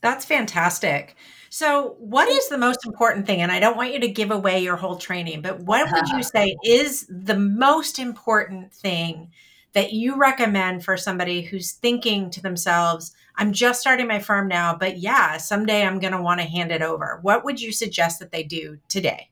That's 0.00 0.24
fantastic. 0.24 1.16
So, 1.58 1.96
what 1.98 2.28
is 2.28 2.50
the 2.50 2.58
most 2.58 2.84
important 2.84 3.24
thing? 3.24 3.40
And 3.40 3.50
I 3.50 3.60
don't 3.60 3.78
want 3.78 3.94
you 3.94 4.00
to 4.00 4.08
give 4.08 4.30
away 4.30 4.62
your 4.62 4.76
whole 4.76 4.96
training, 4.96 5.40
but 5.40 5.60
what 5.60 5.90
would 5.90 6.06
you 6.10 6.22
say 6.34 6.54
is 6.62 7.06
the 7.08 7.38
most 7.38 7.98
important 7.98 8.74
thing 8.74 9.30
that 9.72 9.94
you 9.94 10.16
recommend 10.16 10.84
for 10.84 10.98
somebody 10.98 11.40
who's 11.40 11.72
thinking 11.72 12.28
to 12.32 12.42
themselves, 12.42 13.14
I'm 13.36 13.54
just 13.54 13.80
starting 13.80 14.06
my 14.06 14.18
firm 14.18 14.48
now, 14.48 14.76
but 14.76 14.98
yeah, 14.98 15.38
someday 15.38 15.82
I'm 15.82 15.98
going 15.98 16.12
to 16.12 16.20
want 16.20 16.40
to 16.40 16.46
hand 16.46 16.72
it 16.72 16.82
over? 16.82 17.20
What 17.22 17.42
would 17.46 17.58
you 17.58 17.72
suggest 17.72 18.18
that 18.18 18.32
they 18.32 18.42
do 18.42 18.76
today? 18.88 19.30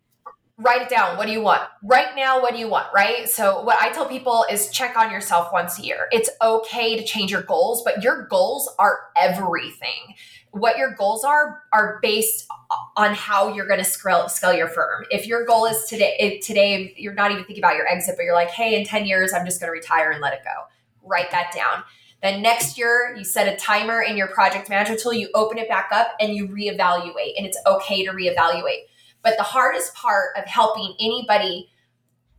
Write 0.56 0.80
it 0.80 0.88
down. 0.88 1.18
What 1.18 1.26
do 1.26 1.32
you 1.32 1.42
want? 1.42 1.60
Right 1.82 2.16
now, 2.16 2.40
what 2.40 2.52
do 2.52 2.58
you 2.58 2.68
want? 2.68 2.86
Right. 2.94 3.28
So, 3.28 3.60
what 3.60 3.76
I 3.82 3.90
tell 3.90 4.06
people 4.06 4.46
is 4.50 4.70
check 4.70 4.96
on 4.96 5.10
yourself 5.10 5.52
once 5.52 5.78
a 5.78 5.82
year. 5.82 6.08
It's 6.10 6.30
okay 6.40 6.96
to 6.96 7.04
change 7.04 7.32
your 7.32 7.42
goals, 7.42 7.82
but 7.84 8.02
your 8.02 8.26
goals 8.28 8.70
are 8.78 9.00
everything 9.14 10.14
what 10.54 10.78
your 10.78 10.94
goals 10.94 11.24
are 11.24 11.62
are 11.72 11.98
based 12.00 12.46
on 12.96 13.12
how 13.12 13.52
you're 13.52 13.66
going 13.66 13.80
to 13.80 13.84
scale, 13.84 14.28
scale 14.28 14.52
your 14.52 14.68
firm. 14.68 15.04
If 15.10 15.26
your 15.26 15.44
goal 15.44 15.66
is 15.66 15.84
today, 15.86 16.14
if 16.20 16.46
today 16.46 16.94
you're 16.96 17.12
not 17.12 17.32
even 17.32 17.44
thinking 17.44 17.62
about 17.62 17.74
your 17.74 17.88
exit, 17.88 18.14
but 18.16 18.22
you're 18.22 18.36
like, 18.36 18.50
hey, 18.50 18.78
in 18.78 18.86
10 18.86 19.04
years, 19.04 19.32
I'm 19.32 19.44
just 19.44 19.60
going 19.60 19.66
to 19.66 19.72
retire 19.72 20.12
and 20.12 20.20
let 20.20 20.32
it 20.32 20.44
go. 20.44 20.50
Write 21.02 21.32
that 21.32 21.52
down. 21.52 21.82
Then 22.22 22.40
next 22.40 22.78
year, 22.78 23.16
you 23.18 23.24
set 23.24 23.52
a 23.52 23.56
timer 23.56 24.00
in 24.00 24.16
your 24.16 24.28
project 24.28 24.68
manager 24.68 24.96
tool, 24.96 25.12
you 25.12 25.28
open 25.34 25.58
it 25.58 25.68
back 25.68 25.88
up 25.90 26.12
and 26.20 26.34
you 26.34 26.46
reevaluate. 26.46 27.34
And 27.36 27.44
it's 27.44 27.58
okay 27.66 28.04
to 28.04 28.12
reevaluate. 28.12 28.84
But 29.22 29.36
the 29.36 29.42
hardest 29.42 29.92
part 29.94 30.36
of 30.38 30.44
helping 30.44 30.94
anybody 31.00 31.68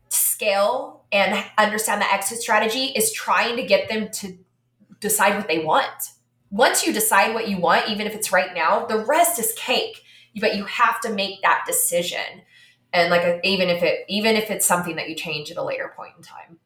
scale 0.07 1.03
and 1.12 1.43
understand 1.57 2.01
the 2.01 2.12
exit 2.13 2.38
strategy 2.38 2.93
is 2.95 3.12
trying 3.12 3.57
to 3.57 3.63
get 3.63 3.89
them 3.89 4.10
to 4.10 4.38
decide 5.01 5.36
what 5.36 5.50
they 5.50 5.60
want 5.60 6.14
once 6.50 6.86
you 6.86 6.94
decide 6.94 7.34
what 7.34 7.48
you 7.48 7.58
want, 7.58 7.90
even 7.90 8.08
if 8.08 8.14
it's 8.14 8.32
right 8.32 8.54
now, 8.54 8.86
the 8.86 9.00
rest 9.00 9.40
is 9.40 9.54
cake. 9.54 10.04
But 10.40 10.56
you 10.56 10.66
have 10.66 11.00
to 11.02 11.10
make 11.10 11.42
that 11.44 11.64
decision. 11.66 12.44
And 12.92 13.10
like 13.10 13.40
even 13.44 13.70
if 13.70 13.84
it 13.84 14.06
even 14.10 14.36
if 14.36 14.52
it's 14.52 14.66
something 14.66 14.98
that 14.98 15.10
you 15.10 15.16
change 15.16 15.50
at 15.50 15.58
a 15.58 15.64
later 15.64 15.94
point 15.96 16.14
in 16.18 16.24
time. 16.24 16.60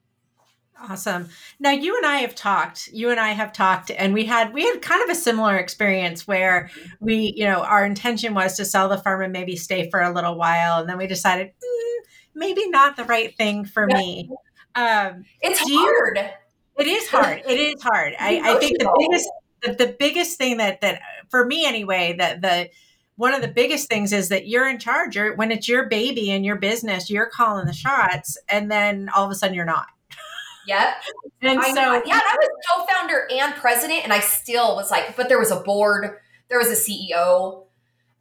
Awesome. 0.82 1.28
Now 1.60 1.72
you 1.72 1.98
and 1.98 2.06
I 2.06 2.18
have 2.18 2.36
talked. 2.36 2.88
You 2.88 3.12
and 3.12 3.20
I 3.20 3.30
have 3.30 3.52
talked 3.52 3.92
and 3.92 4.14
we 4.14 4.26
had 4.26 4.54
we 4.54 4.64
had 4.66 4.82
kind 4.82 5.04
of 5.04 5.10
a 5.10 5.16
similar 5.16 5.58
experience 5.58 6.28
where 6.28 6.70
we, 7.00 7.34
you 7.36 7.46
know, 7.46 7.62
our 7.62 7.86
intention 7.86 8.34
was 8.34 8.56
to 8.58 8.66
sell 8.66 8.90
the 8.90 8.98
farm 8.98 9.22
and 9.22 9.34
maybe 9.34 9.56
stay 9.56 9.90
for 9.90 10.02
a 10.02 10.12
little 10.12 10.36
while 10.36 10.80
and 10.80 10.90
then 10.90 10.98
we 10.98 11.06
decided 11.06 11.48
mm, 11.48 12.06
maybe 12.34 12.70
not 12.70 12.96
the 12.96 13.04
right 13.04 13.36
thing 13.38 13.66
for 13.66 13.88
yeah. 13.90 13.98
me. 13.98 14.30
Um, 14.76 15.26
it's 15.42 15.60
hard. 15.60 16.18
You, 16.18 16.30
it 16.80 16.88
is 16.88 17.08
hard. 17.10 17.42
It 17.46 17.60
is 17.60 17.82
hard. 17.84 18.14
I, 18.20 18.40
I 18.44 18.60
think 18.60 18.80
the 18.80 18.92
biggest 18.98 19.30
the, 19.63 19.74
the 19.74 19.96
biggest 20.00 20.38
thing 20.38 20.58
that 20.58 20.82
that 20.82 21.01
for 21.30 21.46
me 21.46 21.66
anyway 21.66 22.16
that 22.18 22.42
the 22.42 22.70
one 23.16 23.34
of 23.34 23.42
the 23.42 23.50
biggest 23.50 23.89
things 23.89 24.13
is 24.13 24.30
that 24.30 24.48
you're 24.48 24.68
in 24.68 24.80
charge 24.80 25.16
you're, 25.16 25.36
when 25.36 25.51
it's 25.51 25.68
your 25.68 25.88
baby 25.88 26.32
and 26.32 26.46
your 26.46 26.56
business 26.56 27.10
you're 27.10 27.30
calling 27.30 27.66
the 27.66 27.74
shots 27.74 28.38
and 28.50 28.72
then 28.72 29.10
all 29.16 29.25
of 29.25 29.32
a 29.32 29.36
sudden 29.36 29.56
you're 29.56 29.66
not 29.66 29.88
Yep. 30.68 30.88
And 31.42 31.58
I 31.58 31.70
so, 31.70 31.74
know. 31.74 32.01
yeah, 32.06 32.20
I 32.22 32.36
was 32.38 32.50
co-founder 32.75 33.30
and 33.32 33.56
president, 33.56 34.04
and 34.04 34.12
I 34.12 34.20
still 34.20 34.75
was 34.75 34.92
like, 34.92 35.16
but 35.16 35.30
there 35.30 35.39
was 35.39 35.51
a 35.51 35.62
board, 35.62 36.18
there 36.50 36.58
was 36.58 36.68
a 36.68 36.74
CEO. 36.74 37.63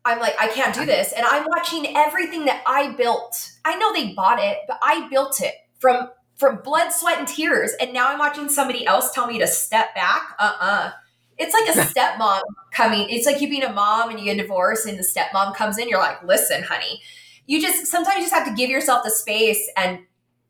I'm 0.05 0.21
like, 0.21 0.37
I 0.39 0.47
can't 0.47 0.73
do 0.73 0.87
this. 0.87 1.13
And 1.13 1.27
I'm 1.27 1.45
watching 1.49 1.97
everything 1.97 2.45
that 2.45 2.63
I 2.65 2.93
built. 2.93 3.51
I 3.65 3.77
know 3.77 3.93
they 3.93 4.13
bought 4.13 4.39
it, 4.39 4.59
but 4.69 4.79
I 4.81 5.09
built 5.09 5.41
it 5.41 5.55
from 5.81 6.11
from 6.37 6.61
blood, 6.63 6.93
sweat, 6.93 7.19
and 7.19 7.27
tears. 7.27 7.73
And 7.81 7.93
now 7.93 8.09
I'm 8.09 8.21
watching 8.21 8.49
somebody 8.49 8.87
else 8.87 9.13
tell 9.13 9.27
me 9.27 9.41
to 9.41 9.47
step 9.49 9.93
back. 9.97 10.37
Uh-uh. 10.39 10.93
It's 11.39 11.55
like 11.55 11.69
a 11.69 11.89
stepmom 11.93 12.43
coming. 12.73 13.09
It's 13.11 13.27
like 13.27 13.41
you 13.41 13.49
being 13.49 13.65
a 13.65 13.73
mom 13.73 14.11
and 14.11 14.19
you 14.19 14.25
get 14.27 14.37
divorced 14.37 14.87
and 14.87 14.99
the 14.99 15.03
stepmom 15.03 15.55
comes 15.55 15.79
in. 15.79 15.89
You're 15.89 16.01
like, 16.01 16.23
listen, 16.25 16.63
honey, 16.63 17.01
you 17.47 17.61
just 17.61 17.87
sometimes 17.87 18.17
you 18.17 18.23
just 18.23 18.35
have 18.35 18.47
to 18.47 18.55
give 18.55 18.71
yourself 18.71 19.05
the 19.05 19.11
space 19.11 19.71
and 19.77 20.01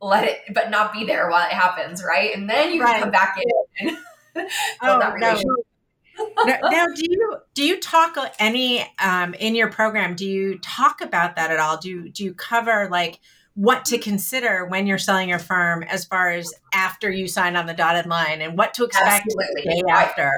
let 0.00 0.24
it, 0.24 0.40
but 0.54 0.70
not 0.70 0.92
be 0.92 1.04
there 1.04 1.28
while 1.28 1.46
it 1.46 1.52
happens, 1.52 2.02
right? 2.04 2.34
And 2.34 2.48
then 2.48 2.72
you 2.72 2.82
right. 2.82 2.94
can 2.94 3.02
come 3.02 3.10
back 3.10 3.36
in 3.38 3.88
and 3.88 3.96
oh, 4.82 4.98
that 4.98 5.14
relationship. 5.14 5.46
No. 5.46 6.44
now, 6.44 6.58
now, 6.70 6.86
do 6.94 7.04
you 7.08 7.36
do 7.54 7.64
you 7.64 7.80
talk 7.80 8.16
any 8.38 8.86
um, 8.98 9.34
in 9.34 9.54
your 9.54 9.70
program? 9.70 10.14
Do 10.14 10.26
you 10.26 10.58
talk 10.58 11.00
about 11.00 11.36
that 11.36 11.50
at 11.50 11.58
all? 11.58 11.76
Do 11.76 12.08
do 12.08 12.24
you 12.24 12.34
cover 12.34 12.88
like 12.90 13.20
what 13.54 13.84
to 13.84 13.98
consider 13.98 14.66
when 14.66 14.86
you're 14.86 14.98
selling 14.98 15.28
your 15.28 15.40
firm 15.40 15.82
as 15.82 16.04
far 16.04 16.30
as 16.30 16.52
after 16.72 17.10
you 17.10 17.26
sign 17.26 17.56
on 17.56 17.66
the 17.66 17.74
dotted 17.74 18.06
line 18.06 18.40
and 18.40 18.56
what 18.56 18.72
to 18.74 18.84
expect 18.84 19.26
Absolutely. 19.26 19.62
the 19.64 19.82
day 19.82 19.92
after? 19.92 20.32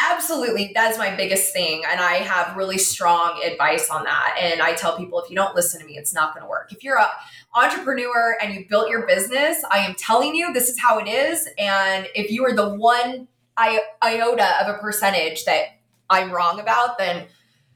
Absolutely. 0.00 0.70
That's 0.74 0.96
my 0.96 1.14
biggest 1.14 1.52
thing. 1.52 1.82
And 1.90 2.00
I 2.00 2.14
have 2.14 2.56
really 2.56 2.78
strong 2.78 3.42
advice 3.44 3.90
on 3.90 4.04
that. 4.04 4.36
And 4.40 4.62
I 4.62 4.74
tell 4.74 4.96
people 4.96 5.20
if 5.20 5.28
you 5.28 5.34
don't 5.34 5.56
listen 5.56 5.80
to 5.80 5.86
me, 5.86 5.96
it's 5.96 6.14
not 6.14 6.34
going 6.34 6.44
to 6.44 6.48
work. 6.48 6.72
If 6.72 6.84
you're 6.84 6.98
a 6.98 7.08
entrepreneur 7.54 8.36
and 8.40 8.54
you 8.54 8.66
built 8.68 8.88
your 8.88 9.06
business, 9.06 9.64
I 9.70 9.78
am 9.78 9.94
telling 9.94 10.36
you 10.36 10.52
this 10.52 10.68
is 10.68 10.78
how 10.78 10.98
it 10.98 11.08
is. 11.08 11.48
And 11.58 12.06
if 12.14 12.30
you 12.30 12.44
are 12.44 12.54
the 12.54 12.74
one 12.76 13.26
iota 13.56 14.64
of 14.64 14.72
a 14.72 14.78
percentage 14.78 15.44
that 15.46 15.80
I'm 16.08 16.30
wrong 16.30 16.60
about, 16.60 16.96
then 16.98 17.26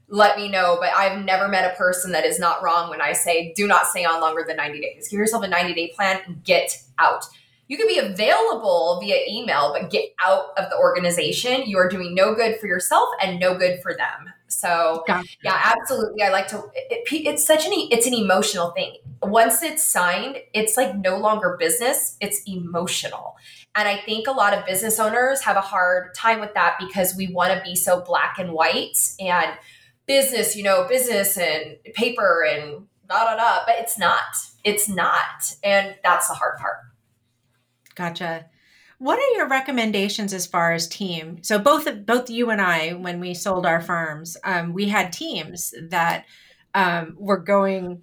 let 0.07 0.37
me 0.37 0.49
know. 0.49 0.77
But 0.79 0.91
I've 0.91 1.25
never 1.25 1.49
met 1.49 1.73
a 1.73 1.77
person 1.77 2.13
that 2.13 2.25
is 2.25 2.39
not 2.39 2.63
wrong 2.63 2.89
when 2.89 3.01
I 3.01 3.15
say 3.15 3.53
do 3.55 3.67
not 3.67 3.87
stay 3.89 4.05
on 4.05 4.21
longer 4.21 4.45
than 4.47 4.59
90 4.59 4.81
days. 4.81 5.09
Give 5.09 5.19
yourself 5.19 5.43
a 5.43 5.49
90 5.49 5.75
day 5.75 5.93
plan 5.97 6.21
and 6.27 6.45
get 6.45 6.71
out 6.99 7.25
you 7.73 7.79
can 7.79 7.87
be 7.87 7.97
available 7.97 9.01
via 9.01 9.17
email, 9.27 9.73
but 9.73 9.91
get 9.91 10.05
out 10.23 10.49
of 10.59 10.69
the 10.69 10.77
organization. 10.77 11.63
You 11.65 11.79
are 11.79 11.89
doing 11.89 12.15
no 12.15 12.35
good 12.35 12.61
for 12.61 12.67
yourself 12.67 13.09
and 13.23 13.41
no 13.41 13.57
good 13.57 13.81
for 13.81 13.95
them. 13.95 14.31
So 14.49 15.05
gotcha. 15.07 15.39
yeah, 15.43 15.59
absolutely. 15.81 16.23
I 16.23 16.29
like 16.29 16.49
to. 16.49 16.59
It, 16.75 17.09
it's 17.11 17.47
such 17.47 17.65
an 17.65 17.73
it's 17.73 18.07
an 18.07 18.13
emotional 18.13 18.73
thing. 18.73 18.99
Once 19.23 19.63
it's 19.63 19.83
signed, 19.83 20.37
it's 20.53 20.77
like 20.77 20.99
no 20.99 21.17
longer 21.17 21.57
business. 21.59 22.19
It's 22.21 22.43
emotional, 22.47 23.37
and 23.75 23.89
I 23.89 24.03
think 24.03 24.27
a 24.27 24.33
lot 24.33 24.53
of 24.53 24.67
business 24.67 25.01
owners 25.01 25.41
have 25.41 25.57
a 25.57 25.63
hard 25.63 26.15
time 26.15 26.41
with 26.41 26.53
that 26.53 26.77
because 26.79 27.17
we 27.17 27.29
want 27.29 27.55
to 27.55 27.65
be 27.65 27.75
so 27.75 28.03
black 28.03 28.39
and 28.39 28.53
white 28.53 28.99
and 29.19 29.51
business, 30.05 30.55
you 30.55 30.63
know, 30.63 30.87
business 30.87 31.39
and 31.39 31.83
paper 31.95 32.45
and 32.45 32.87
da 33.09 33.25
da 33.25 33.37
da. 33.37 33.61
But 33.65 33.77
it's 33.79 33.99
not. 33.99 34.37
It's 34.63 34.91
not, 34.91 35.55
and 35.65 35.95
that's 36.05 36.29
the 36.29 36.35
hard 36.35 36.59
part. 36.59 36.77
Gotcha. 37.95 38.47
What 38.99 39.19
are 39.19 39.37
your 39.37 39.49
recommendations 39.49 40.33
as 40.33 40.47
far 40.47 40.73
as 40.73 40.87
team? 40.87 41.43
So 41.43 41.59
both 41.59 41.89
both 42.07 42.31
you 42.31 42.51
and 42.51 42.61
I, 42.61 42.91
when 42.93 43.19
we 43.19 43.35
sold 43.35 43.67
our 43.67 43.81
firms, 43.81 44.37
um, 44.45 44.73
we 44.73 44.89
had 44.89 45.13
teams 45.13 45.75
that 45.89 46.25
um, 46.75 47.17
were 47.19 47.39
going 47.39 48.03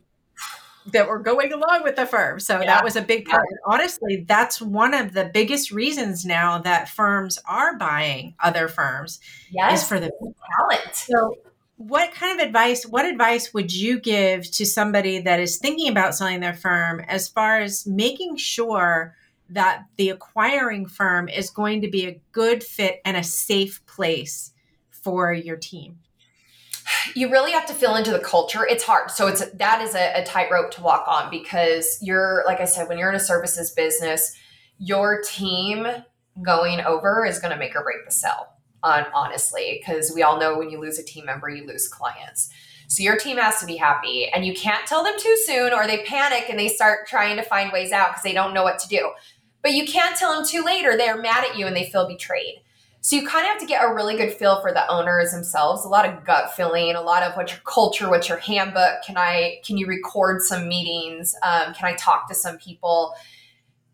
that 0.91 1.07
were 1.07 1.19
going 1.19 1.53
along 1.53 1.83
with 1.83 1.95
the 1.95 2.05
firm. 2.05 2.39
So 2.39 2.59
yeah. 2.59 2.65
that 2.65 2.83
was 2.83 2.95
a 2.95 3.01
big 3.01 3.25
part. 3.25 3.45
Yeah. 3.49 3.73
Honestly, 3.73 4.25
that's 4.27 4.61
one 4.61 4.93
of 4.93 5.13
the 5.13 5.25
biggest 5.25 5.71
reasons 5.71 6.25
now 6.25 6.57
that 6.59 6.89
firms 6.89 7.37
are 7.45 7.77
buying 7.77 8.35
other 8.39 8.67
firms 8.67 9.19
yes. 9.51 9.81
is 9.81 9.87
for 9.87 9.99
the 9.99 10.11
talent. 10.57 10.95
So 10.95 11.35
what 11.77 12.13
kind 12.13 12.39
of 12.39 12.45
advice 12.45 12.85
what 12.85 13.05
advice 13.05 13.53
would 13.53 13.73
you 13.73 13.99
give 14.01 14.51
to 14.51 14.65
somebody 14.65 15.21
that 15.21 15.39
is 15.39 15.59
thinking 15.59 15.87
about 15.87 16.13
selling 16.13 16.41
their 16.41 16.53
firm 16.53 16.99
as 17.07 17.29
far 17.29 17.61
as 17.61 17.87
making 17.87 18.35
sure 18.35 19.15
that 19.49 19.85
the 19.97 20.09
acquiring 20.09 20.87
firm 20.87 21.27
is 21.27 21.49
going 21.49 21.81
to 21.81 21.89
be 21.89 22.05
a 22.05 22.21
good 22.31 22.63
fit 22.63 23.01
and 23.05 23.17
a 23.17 23.23
safe 23.23 23.85
place 23.85 24.51
for 24.89 25.33
your 25.33 25.57
team? 25.57 25.99
You 27.15 27.31
really 27.31 27.51
have 27.51 27.65
to 27.67 27.73
fill 27.73 27.95
into 27.95 28.11
the 28.11 28.19
culture. 28.19 28.65
It's 28.65 28.83
hard. 28.83 29.11
So 29.11 29.27
it's 29.27 29.45
that 29.51 29.81
is 29.81 29.93
a, 29.95 30.21
a 30.21 30.25
tightrope 30.25 30.71
to 30.71 30.81
walk 30.81 31.05
on 31.07 31.29
because 31.29 31.99
you're 32.01 32.43
like 32.45 32.59
I 32.59 32.65
said, 32.65 32.89
when 32.89 32.97
you're 32.97 33.09
in 33.09 33.15
a 33.15 33.19
services 33.19 33.71
business, 33.71 34.35
your 34.79 35.21
team 35.21 35.85
going 36.41 36.81
over 36.81 37.25
is 37.25 37.39
going 37.39 37.51
to 37.51 37.59
make 37.59 37.75
or 37.75 37.83
break 37.83 38.05
the 38.05 38.11
sale. 38.11 38.47
On 38.81 39.05
honestly, 39.13 39.77
because 39.77 40.09
we 40.15 40.23
all 40.23 40.39
know 40.39 40.57
when 40.57 40.69
you 40.69 40.79
lose 40.79 40.97
a 40.99 41.03
team 41.03 41.25
member, 41.25 41.49
you 41.49 41.67
lose 41.67 41.89
clients. 41.89 42.49
So 42.87 43.03
your 43.03 43.17
team 43.17 43.37
has 43.37 43.59
to 43.59 43.65
be 43.65 43.75
happy, 43.75 44.29
and 44.29 44.45
you 44.45 44.53
can't 44.53 44.87
tell 44.87 45.03
them 45.03 45.13
too 45.19 45.37
soon, 45.45 45.73
or 45.73 45.85
they 45.85 46.03
panic 46.05 46.45
and 46.49 46.57
they 46.57 46.69
start 46.69 47.05
trying 47.05 47.35
to 47.35 47.43
find 47.43 47.73
ways 47.73 47.91
out 47.91 48.11
because 48.11 48.23
they 48.23 48.33
don't 48.33 48.53
know 48.53 48.63
what 48.63 48.79
to 48.79 48.87
do. 48.87 49.11
But 49.61 49.73
you 49.73 49.85
can't 49.85 50.15
tell 50.15 50.33
them 50.33 50.45
too 50.45 50.63
late 50.63 50.85
or 50.85 50.97
they're 50.97 51.21
mad 51.21 51.43
at 51.43 51.57
you 51.57 51.67
and 51.67 51.75
they 51.75 51.89
feel 51.89 52.07
betrayed. 52.07 52.61
So 53.01 53.15
you 53.15 53.25
kind 53.25 53.45
of 53.45 53.51
have 53.51 53.59
to 53.59 53.65
get 53.65 53.83
a 53.83 53.93
really 53.93 54.17
good 54.17 54.33
feel 54.33 54.61
for 54.61 54.73
the 54.73 54.89
owners 54.91 55.31
themselves, 55.31 55.85
a 55.85 55.87
lot 55.87 56.05
of 56.05 56.25
gut 56.25 56.53
feeling, 56.53 56.95
a 56.95 57.01
lot 57.01 57.23
of 57.23 57.33
what's 57.35 57.53
your 57.53 57.61
culture, 57.61 58.09
what's 58.09 58.27
your 58.27 58.39
handbook. 58.39 59.03
Can 59.05 59.15
I 59.15 59.61
can 59.63 59.77
you 59.77 59.87
record 59.87 60.41
some 60.41 60.67
meetings? 60.67 61.33
Um, 61.41 61.73
can 61.73 61.85
I 61.85 61.93
talk 61.93 62.27
to 62.27 62.35
some 62.35 62.57
people? 62.57 63.13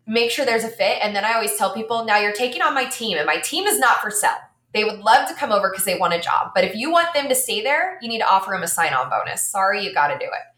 Make 0.08 0.30
sure 0.30 0.44
there's 0.44 0.64
a 0.64 0.68
fit. 0.68 0.98
And 1.02 1.14
then 1.14 1.24
I 1.24 1.34
always 1.34 1.56
tell 1.56 1.72
people, 1.72 2.04
now 2.04 2.18
you're 2.18 2.32
taking 2.32 2.62
on 2.62 2.74
my 2.74 2.84
team, 2.84 3.16
and 3.16 3.26
my 3.26 3.38
team 3.38 3.66
is 3.66 3.78
not 3.78 3.98
for 3.98 4.10
sale. 4.10 4.30
They 4.72 4.84
would 4.84 4.98
love 4.98 5.28
to 5.28 5.34
come 5.34 5.52
over 5.52 5.70
because 5.70 5.84
they 5.84 5.98
want 5.98 6.14
a 6.14 6.20
job. 6.20 6.50
But 6.54 6.64
if 6.64 6.74
you 6.74 6.90
want 6.90 7.14
them 7.14 7.28
to 7.28 7.34
stay 7.34 7.62
there, 7.62 7.98
you 8.02 8.08
need 8.08 8.18
to 8.18 8.28
offer 8.28 8.50
them 8.52 8.62
a 8.62 8.68
sign-on 8.68 9.08
bonus. 9.08 9.42
Sorry, 9.42 9.84
you 9.84 9.94
got 9.94 10.08
to 10.08 10.18
do 10.18 10.26
it 10.26 10.55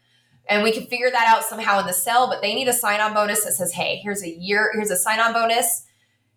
and 0.49 0.63
we 0.63 0.71
can 0.71 0.85
figure 0.87 1.11
that 1.11 1.27
out 1.27 1.43
somehow 1.43 1.79
in 1.79 1.85
the 1.85 1.93
sell 1.93 2.27
but 2.27 2.41
they 2.41 2.53
need 2.53 2.67
a 2.67 2.73
sign-on 2.73 3.13
bonus 3.13 3.45
that 3.45 3.53
says 3.53 3.71
hey 3.71 3.97
here's 4.03 4.23
a 4.23 4.29
year 4.29 4.71
here's 4.73 4.91
a 4.91 4.97
sign-on 4.97 5.33
bonus. 5.33 5.85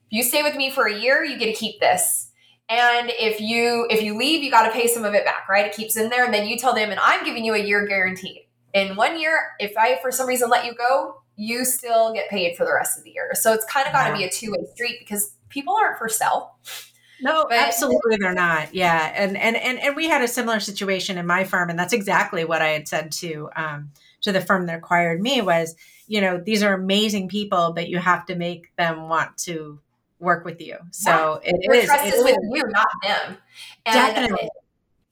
If 0.06 0.18
you 0.18 0.22
stay 0.22 0.42
with 0.42 0.54
me 0.54 0.70
for 0.70 0.86
a 0.86 0.94
year 0.94 1.24
you 1.24 1.38
get 1.38 1.46
to 1.46 1.52
keep 1.52 1.80
this. 1.80 2.30
And 2.68 3.10
if 3.18 3.40
you 3.40 3.86
if 3.90 4.02
you 4.02 4.16
leave 4.16 4.42
you 4.42 4.50
got 4.50 4.66
to 4.66 4.72
pay 4.72 4.86
some 4.86 5.04
of 5.04 5.14
it 5.14 5.24
back 5.24 5.48
right? 5.48 5.66
It 5.66 5.74
keeps 5.74 5.96
in 5.96 6.10
there 6.10 6.24
and 6.24 6.32
then 6.32 6.46
you 6.46 6.56
tell 6.56 6.74
them 6.74 6.90
and 6.90 7.00
i'm 7.02 7.24
giving 7.24 7.44
you 7.44 7.54
a 7.54 7.58
year 7.58 7.86
guarantee. 7.86 8.48
In 8.74 8.96
one 8.96 9.20
year 9.20 9.50
if 9.58 9.72
i 9.76 9.98
for 10.00 10.12
some 10.12 10.26
reason 10.26 10.48
let 10.48 10.64
you 10.64 10.74
go 10.74 11.16
you 11.36 11.64
still 11.64 12.12
get 12.12 12.28
paid 12.28 12.56
for 12.56 12.64
the 12.64 12.72
rest 12.72 12.98
of 12.98 13.04
the 13.04 13.10
year. 13.10 13.30
So 13.32 13.52
it's 13.52 13.64
kind 13.64 13.86
of 13.86 13.92
got 13.92 14.08
to 14.08 14.14
be 14.14 14.24
a 14.24 14.30
two-way 14.30 14.66
street 14.74 14.98
because 15.00 15.34
people 15.48 15.74
aren't 15.74 15.98
for 15.98 16.08
sell 16.08 16.58
no, 17.22 17.46
but, 17.48 17.58
absolutely 17.58 18.16
they're 18.20 18.34
not. 18.34 18.74
Yeah. 18.74 19.12
And, 19.14 19.36
and 19.36 19.56
and 19.56 19.78
and 19.78 19.96
we 19.96 20.08
had 20.08 20.22
a 20.22 20.28
similar 20.28 20.60
situation 20.60 21.18
in 21.18 21.26
my 21.26 21.44
firm 21.44 21.70
and 21.70 21.78
that's 21.78 21.92
exactly 21.92 22.44
what 22.44 22.62
I 22.62 22.68
had 22.68 22.88
said 22.88 23.12
to 23.12 23.48
um 23.56 23.90
to 24.22 24.32
the 24.32 24.40
firm 24.40 24.66
that 24.66 24.78
acquired 24.78 25.20
me 25.20 25.40
was, 25.40 25.74
you 26.06 26.20
know, 26.20 26.38
these 26.38 26.62
are 26.62 26.74
amazing 26.74 27.28
people, 27.28 27.72
but 27.74 27.88
you 27.88 27.98
have 27.98 28.26
to 28.26 28.36
make 28.36 28.74
them 28.76 29.08
want 29.08 29.36
to 29.38 29.80
work 30.18 30.44
with 30.44 30.60
you. 30.60 30.76
So 30.90 31.40
yeah. 31.44 31.50
it 31.50 31.56
Your 31.62 31.74
is. 31.74 31.84
Trust 31.86 32.06
is 32.06 32.24
with 32.24 32.36
you, 32.50 32.62
not 32.68 32.88
them. 33.02 33.38
And 33.86 34.14
Definitely. 34.14 34.48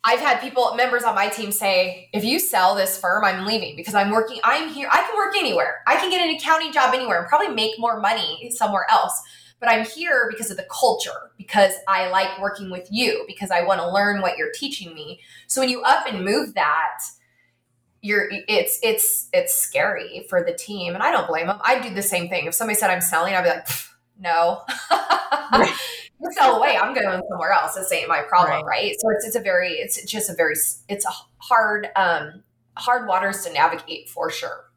I've 0.02 0.20
had 0.20 0.40
people, 0.40 0.74
members 0.76 1.02
on 1.02 1.14
my 1.14 1.28
team 1.28 1.52
say, 1.52 2.08
if 2.14 2.24
you 2.24 2.38
sell 2.38 2.74
this 2.74 2.98
firm, 2.98 3.22
I'm 3.22 3.44
leaving 3.44 3.76
because 3.76 3.94
I'm 3.94 4.10
working, 4.10 4.40
I'm 4.44 4.70
here, 4.70 4.88
I 4.90 5.02
can 5.02 5.14
work 5.16 5.36
anywhere. 5.36 5.82
I 5.86 5.96
can 5.96 6.10
get 6.10 6.26
an 6.26 6.34
accounting 6.34 6.72
job 6.72 6.94
anywhere 6.94 7.20
and 7.20 7.28
probably 7.28 7.54
make 7.54 7.78
more 7.78 8.00
money 8.00 8.50
somewhere 8.54 8.86
else. 8.90 9.20
But 9.60 9.68
I'm 9.68 9.84
here 9.84 10.26
because 10.30 10.50
of 10.50 10.56
the 10.56 10.66
culture, 10.70 11.32
because 11.36 11.74
I 11.86 12.08
like 12.08 12.40
working 12.40 12.70
with 12.70 12.88
you, 12.90 13.24
because 13.26 13.50
I 13.50 13.62
want 13.62 13.80
to 13.80 13.90
learn 13.90 14.22
what 14.22 14.38
you're 14.38 14.52
teaching 14.52 14.94
me. 14.94 15.20
So 15.46 15.60
when 15.60 15.68
you 15.68 15.82
up 15.82 16.06
and 16.06 16.24
move 16.24 16.54
that, 16.54 16.98
you're 18.02 18.28
it's 18.48 18.78
it's 18.82 19.28
it's 19.32 19.54
scary 19.54 20.26
for 20.28 20.42
the 20.42 20.52
team 20.52 20.94
and 20.94 21.02
i 21.02 21.10
don't 21.10 21.28
blame 21.28 21.46
them 21.46 21.58
I'd 21.64 21.82
do 21.82 21.94
the 21.94 22.02
same 22.02 22.28
thing 22.28 22.46
if 22.46 22.54
somebody 22.54 22.78
said 22.78 22.90
i'm 22.90 23.00
selling 23.00 23.34
i'd 23.34 23.42
be 23.42 23.50
like 23.50 23.68
no 24.18 24.62
right. 25.52 25.74
sell 26.32 26.56
away 26.56 26.76
i'm 26.76 26.94
going 26.94 27.22
somewhere 27.28 27.52
else 27.52 27.74
this 27.74 27.92
ain't 27.92 28.08
my 28.08 28.22
problem 28.22 28.64
right. 28.64 28.84
right, 28.84 28.96
so 28.98 29.10
it's, 29.10 29.26
it's 29.26 29.36
a 29.36 29.40
very 29.40 29.72
it's 29.72 30.02
just 30.04 30.30
a 30.30 30.34
very 30.34 30.54
it's 30.88 31.04
a 31.04 31.10
hard 31.38 31.88
um 31.96 32.42
hard 32.76 33.06
waters 33.06 33.44
to 33.44 33.52
navigate 33.52 34.08
for 34.08 34.30
sure 34.30 34.70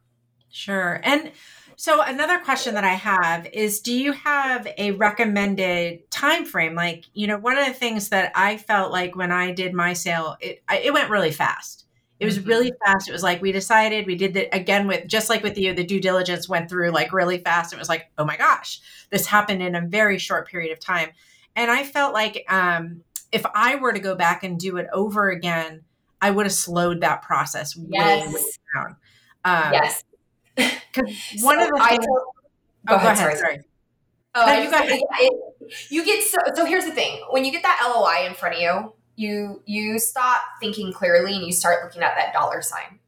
sure 0.50 1.00
and 1.02 1.32
so 1.76 2.02
another 2.02 2.38
question 2.38 2.74
that 2.74 2.84
i 2.84 2.94
have 2.94 3.46
is 3.52 3.80
do 3.80 3.94
you 3.94 4.12
have 4.12 4.66
a 4.78 4.92
recommended 4.92 6.10
time 6.10 6.44
frame 6.44 6.74
like 6.74 7.04
you 7.14 7.26
know 7.26 7.38
one 7.38 7.58
of 7.58 7.66
the 7.66 7.72
things 7.72 8.08
that 8.08 8.32
i 8.34 8.56
felt 8.56 8.92
like 8.92 9.16
when 9.16 9.32
i 9.32 9.52
did 9.52 9.72
my 9.72 9.92
sale 9.92 10.36
it 10.40 10.62
it 10.70 10.92
went 10.92 11.10
really 11.10 11.32
fast 11.32 11.84
it 12.20 12.26
was 12.26 12.40
really 12.40 12.70
mm-hmm. 12.70 12.92
fast. 12.92 13.08
It 13.08 13.12
was 13.12 13.22
like 13.22 13.42
we 13.42 13.52
decided 13.52 14.06
we 14.06 14.16
did 14.16 14.34
that 14.34 14.54
again 14.54 14.86
with 14.86 15.06
just 15.06 15.28
like 15.28 15.42
with 15.42 15.58
you, 15.58 15.74
the 15.74 15.84
due 15.84 16.00
diligence 16.00 16.48
went 16.48 16.70
through 16.70 16.90
like 16.90 17.12
really 17.12 17.38
fast. 17.38 17.72
It 17.72 17.78
was 17.78 17.88
like, 17.88 18.10
oh 18.18 18.24
my 18.24 18.36
gosh, 18.36 18.80
this 19.10 19.26
happened 19.26 19.62
in 19.62 19.74
a 19.74 19.80
very 19.80 20.18
short 20.18 20.48
period 20.48 20.72
of 20.72 20.80
time. 20.80 21.10
And 21.56 21.70
I 21.70 21.82
felt 21.82 22.14
like 22.14 22.44
um, 22.48 23.02
if 23.32 23.44
I 23.54 23.76
were 23.76 23.92
to 23.92 23.98
go 23.98 24.14
back 24.14 24.44
and 24.44 24.58
do 24.58 24.76
it 24.76 24.86
over 24.92 25.28
again, 25.28 25.82
I 26.22 26.30
would 26.30 26.46
have 26.46 26.52
slowed 26.52 27.00
that 27.02 27.22
process 27.22 27.76
yes. 27.76 28.26
way, 28.26 28.32
way 28.32 28.44
down. 28.74 28.96
Um, 29.44 29.72
yes. 29.72 30.04
Because 30.56 30.82
one 31.40 31.58
so 31.58 31.64
of 31.64 31.70
the 31.70 31.86
things. 31.88 32.06
Told, 32.06 32.18
oh, 32.18 32.32
go, 32.88 32.94
ahead, 32.96 33.16
sorry. 33.16 33.36
sorry. 33.36 33.60
Oh, 34.36 34.46
no, 34.46 34.52
you 34.54 34.70
got 34.70 34.86
it, 34.88 35.00
it, 35.00 35.90
you 35.90 36.04
get 36.04 36.24
so 36.24 36.38
so 36.54 36.64
here's 36.64 36.84
the 36.84 36.92
thing. 36.92 37.22
When 37.30 37.44
you 37.44 37.52
get 37.52 37.62
that 37.62 37.80
LOI 37.94 38.26
in 38.26 38.34
front 38.34 38.56
of 38.56 38.60
you, 38.60 38.92
you 39.16 39.62
you 39.64 39.98
stop 39.98 40.40
thinking 40.60 40.92
clearly 40.92 41.34
and 41.34 41.46
you 41.46 41.52
start 41.52 41.84
looking 41.84 42.02
at 42.02 42.16
that 42.16 42.32
dollar 42.32 42.62
sign. 42.62 42.98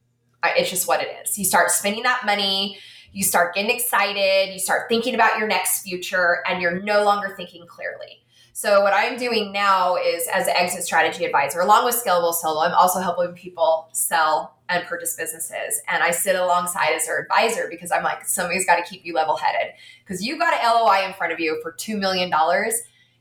It's 0.45 0.71
just 0.71 0.87
what 0.87 1.03
it 1.03 1.09
is. 1.25 1.37
You 1.37 1.45
start 1.45 1.73
spending 1.73 2.05
that 2.05 2.25
money, 2.25 2.79
you 3.13 3.25
start 3.25 3.55
getting 3.55 3.75
excited, 3.75 4.53
you 4.53 4.61
start 4.61 4.89
thinking 4.89 5.15
about 5.15 5.39
your 5.39 5.49
next 5.49 5.83
future 5.83 6.39
and 6.47 6.63
you're 6.63 6.81
no 6.83 7.05
longer 7.05 7.35
thinking 7.37 7.67
clearly. 7.67 8.23
So 8.53 8.83
what 8.83 8.95
I'm 8.95 9.19
doing 9.19 9.53
now 9.53 9.97
is 9.97 10.27
as 10.33 10.47
an 10.47 10.55
exit 10.57 10.85
strategy 10.85 11.25
advisor, 11.25 11.61
along 11.61 11.85
with 11.85 11.95
Scalable 11.95 12.33
Solo, 12.33 12.63
I'm 12.63 12.73
also 12.73 13.01
helping 13.01 13.35
people 13.35 13.89
sell 13.93 14.56
and 14.69 14.85
purchase 14.87 15.15
businesses. 15.17 15.81
And 15.89 16.03
I 16.03 16.11
sit 16.11 16.37
alongside 16.37 16.93
as 16.95 17.07
their 17.07 17.21
advisor 17.21 17.69
because 17.71 17.93
I'm 17.93 18.03
like, 18.03 18.27
somebody's 18.27 18.67
got 18.67 18.77
to 18.77 18.83
keep 18.83 19.05
you 19.05 19.15
level 19.15 19.37
headed 19.37 19.73
because 20.05 20.25
you 20.25 20.39
got 20.39 20.55
an 20.55 20.61
LOI 20.65 21.07
in 21.07 21.15
front 21.15 21.33
of 21.33 21.41
you 21.41 21.61
for 21.63 21.73
$2 21.73 21.99
million. 21.99 22.33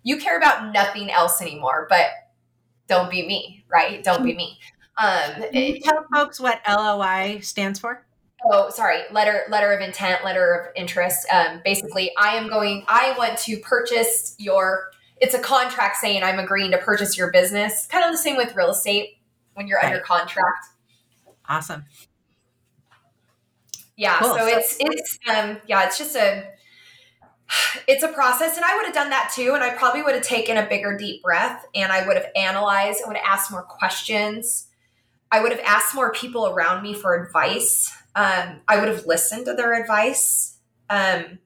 You 0.03 0.17
care 0.17 0.37
about 0.37 0.73
nothing 0.73 1.11
else 1.11 1.41
anymore, 1.41 1.87
but 1.89 2.07
don't 2.87 3.09
be 3.09 3.25
me, 3.25 3.65
right? 3.69 4.03
Don't 4.03 4.23
be 4.23 4.35
me. 4.35 4.59
Um, 4.97 5.43
Can 5.51 5.63
you 5.63 5.79
tell 5.81 6.05
folks 6.13 6.39
what 6.39 6.61
LOI 6.67 7.39
stands 7.41 7.79
for? 7.79 8.05
Oh, 8.51 8.69
sorry. 8.69 9.01
Letter 9.11 9.41
letter 9.49 9.71
of 9.71 9.81
intent, 9.81 10.23
letter 10.23 10.53
of 10.53 10.71
interest. 10.75 11.25
Um, 11.33 11.61
basically, 11.65 12.11
I 12.19 12.35
am 12.35 12.47
going. 12.47 12.85
I 12.87 13.15
want 13.17 13.39
to 13.39 13.57
purchase 13.57 14.35
your 14.37 14.91
it's 15.17 15.33
a 15.33 15.39
contract 15.39 15.97
saying 15.97 16.23
I'm 16.23 16.39
agreeing 16.39 16.71
to 16.71 16.77
purchase 16.77 17.17
your 17.17 17.31
business. 17.31 17.87
Kind 17.87 18.03
of 18.03 18.11
the 18.11 18.17
same 18.17 18.35
with 18.35 18.55
real 18.55 18.69
estate 18.69 19.17
when 19.53 19.67
you're 19.67 19.79
right. 19.79 19.85
under 19.87 19.99
contract. 19.99 20.67
Awesome. 21.47 21.85
Yeah, 23.97 24.19
cool. 24.19 24.35
so 24.35 24.45
it's 24.45 24.77
it's 24.79 25.19
um 25.29 25.57
yeah, 25.67 25.85
it's 25.85 25.97
just 25.97 26.15
a 26.15 26.45
it's 27.87 28.03
a 28.03 28.09
process 28.09 28.55
and 28.55 28.65
I 28.65 28.75
would 28.75 28.85
have 28.85 28.93
done 28.93 29.09
that 29.09 29.31
too 29.33 29.53
and 29.53 29.63
I 29.63 29.71
probably 29.75 30.01
would 30.01 30.15
have 30.15 30.23
taken 30.23 30.57
a 30.57 30.67
bigger 30.67 30.97
deep 30.97 31.23
breath 31.23 31.65
and 31.73 31.91
I 31.91 32.05
would 32.05 32.17
have 32.17 32.27
analyzed, 32.35 33.01
I 33.03 33.07
would 33.07 33.17
have 33.17 33.25
asked 33.25 33.51
more 33.51 33.63
questions. 33.63 34.67
I 35.31 35.41
would 35.41 35.51
have 35.51 35.61
asked 35.61 35.95
more 35.95 36.11
people 36.11 36.47
around 36.47 36.83
me 36.83 36.93
for 36.93 37.21
advice. 37.21 37.91
Um, 38.15 38.61
I 38.67 38.79
would 38.79 38.87
have 38.87 39.05
listened 39.05 39.45
to 39.45 39.53
their 39.53 39.73
advice. 39.81 40.57
Um, 40.89 41.39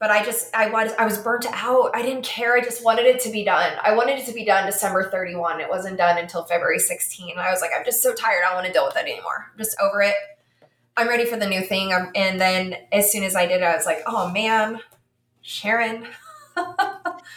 but 0.00 0.10
I 0.10 0.24
just 0.24 0.54
I 0.54 0.70
was 0.70 0.92
I 0.98 1.04
was 1.04 1.18
burnt 1.18 1.46
out. 1.52 1.90
I 1.94 2.02
didn't 2.02 2.24
care. 2.24 2.54
I 2.54 2.60
just 2.60 2.84
wanted 2.84 3.06
it 3.06 3.20
to 3.20 3.30
be 3.30 3.44
done. 3.44 3.76
I 3.82 3.94
wanted 3.94 4.18
it 4.18 4.26
to 4.26 4.32
be 4.32 4.44
done 4.44 4.66
December 4.66 5.10
31. 5.10 5.60
It 5.60 5.68
wasn't 5.68 5.96
done 5.96 6.18
until 6.18 6.44
February 6.44 6.78
16. 6.78 7.36
I 7.38 7.50
was 7.50 7.60
like, 7.60 7.70
I'm 7.76 7.84
just 7.84 8.02
so 8.02 8.14
tired. 8.14 8.42
I 8.44 8.48
don't 8.48 8.56
want 8.56 8.66
to 8.68 8.72
deal 8.72 8.86
with 8.86 8.96
it 8.96 9.02
anymore. 9.02 9.46
I'm 9.52 9.58
just 9.58 9.76
over 9.82 10.02
it. 10.02 10.14
I'm 10.96 11.08
ready 11.08 11.24
for 11.24 11.36
the 11.36 11.48
new 11.48 11.62
thing. 11.62 11.92
Um, 11.92 12.10
and 12.14 12.40
then 12.40 12.76
as 12.92 13.10
soon 13.10 13.24
as 13.24 13.34
I 13.34 13.46
did, 13.46 13.60
it, 13.60 13.64
I 13.64 13.74
was 13.74 13.86
like, 13.86 14.02
oh 14.06 14.30
man, 14.30 14.80
Sharrin. 15.44 16.06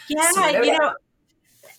yeah, 0.08 0.62
you 0.62 0.78
know, 0.78 0.94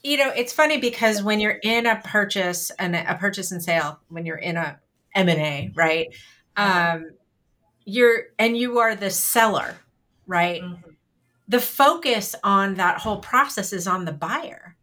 you 0.03 0.17
know, 0.17 0.31
it's 0.35 0.51
funny 0.51 0.77
because 0.77 1.23
when 1.23 1.39
you're 1.39 1.59
in 1.63 1.85
a 1.85 2.01
purchase 2.03 2.71
and 2.71 2.95
a 2.95 3.15
purchase 3.15 3.51
and 3.51 3.63
sale, 3.63 3.99
when 4.09 4.25
you're 4.25 4.37
in 4.37 4.57
a 4.57 4.79
M 5.15 5.29
and 5.29 5.39
A, 5.39 5.71
right? 5.75 6.07
Um, 6.57 7.11
you're 7.85 8.23
and 8.37 8.57
you 8.57 8.79
are 8.79 8.95
the 8.95 9.09
seller 9.09 9.75
right? 10.27 10.61
Mm-hmm. 10.61 10.91
The 11.47 11.59
focus 11.59 12.35
on 12.43 12.75
that 12.75 12.99
whole 12.99 13.19
process 13.19 13.73
is 13.73 13.87
on 13.87 14.05
the 14.05 14.13
buyer. 14.13 14.75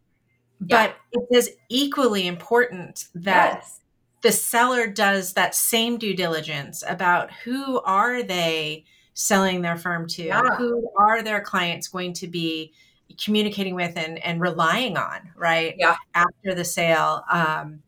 Yeah. 0.65 0.87
But 0.87 0.95
it 1.11 1.35
is 1.35 1.51
equally 1.69 2.27
important 2.27 3.05
that 3.15 3.59
yes. 3.61 3.79
the 4.21 4.31
seller 4.31 4.87
does 4.87 5.33
that 5.33 5.55
same 5.55 5.97
due 5.97 6.15
diligence 6.15 6.83
about 6.87 7.31
who 7.43 7.81
are 7.81 8.21
they 8.21 8.85
selling 9.13 9.61
their 9.61 9.77
firm 9.77 10.07
to? 10.09 10.23
Yeah. 10.23 10.55
Who 10.57 10.91
are 10.97 11.23
their 11.23 11.41
clients 11.41 11.87
going 11.87 12.13
to 12.13 12.27
be 12.27 12.73
communicating 13.21 13.75
with 13.75 13.97
and, 13.97 14.23
and 14.23 14.39
relying 14.39 14.97
on, 14.97 15.31
right? 15.35 15.75
Yeah. 15.77 15.95
After 16.13 16.53
the 16.53 16.63
sale. 16.63 17.23
Um, 17.31 17.81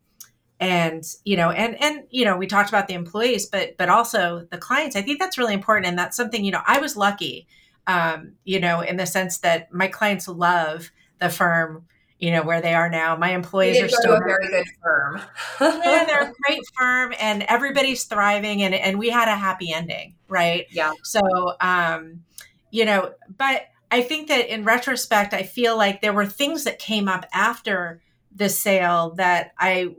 and 0.63 1.03
you 1.25 1.35
know 1.37 1.49
and 1.51 1.81
and 1.81 2.03
you 2.09 2.25
know 2.25 2.37
we 2.37 2.47
talked 2.47 2.69
about 2.69 2.87
the 2.87 2.93
employees 2.93 3.45
but 3.45 3.75
but 3.77 3.89
also 3.89 4.47
the 4.51 4.57
clients. 4.57 4.95
I 4.95 5.01
think 5.01 5.19
that's 5.19 5.37
really 5.37 5.53
important 5.53 5.87
and 5.87 5.97
that's 5.97 6.17
something 6.17 6.43
you 6.43 6.51
know 6.51 6.61
i 6.65 6.79
was 6.79 6.95
lucky 6.95 7.47
um, 7.87 8.33
you 8.45 8.59
know 8.59 8.81
in 8.81 8.97
the 8.97 9.05
sense 9.05 9.39
that 9.39 9.73
my 9.73 9.87
clients 9.87 10.27
love 10.27 10.91
the 11.19 11.29
firm 11.29 11.85
you 12.19 12.31
know 12.31 12.43
where 12.43 12.61
they 12.61 12.73
are 12.73 12.89
now. 12.89 13.17
My 13.17 13.31
employees 13.31 13.81
are 13.81 13.89
still 13.89 14.13
a 14.13 14.19
very 14.25 14.47
good 14.47 14.65
firm. 14.81 15.21
Yeah 15.59 16.05
they're 16.05 16.29
a 16.29 16.33
great 16.45 16.61
firm 16.77 17.13
and 17.19 17.43
everybody's 17.43 18.05
thriving 18.05 18.63
and 18.63 18.73
and 18.73 18.97
we 18.97 19.09
had 19.09 19.27
a 19.27 19.35
happy 19.35 19.73
ending 19.73 20.15
right? 20.29 20.65
Yeah. 20.71 20.93
So 21.03 21.19
um 21.59 22.23
you 22.71 22.85
know 22.85 23.13
but 23.37 23.67
i 23.91 24.01
think 24.01 24.27
that 24.29 24.51
in 24.51 24.65
retrospect 24.65 25.33
i 25.33 25.43
feel 25.43 25.77
like 25.77 26.01
there 26.01 26.11
were 26.11 26.25
things 26.25 26.63
that 26.63 26.79
came 26.79 27.07
up 27.07 27.25
after 27.33 28.01
the 28.35 28.49
sale 28.49 29.13
that 29.17 29.53
i 29.59 29.93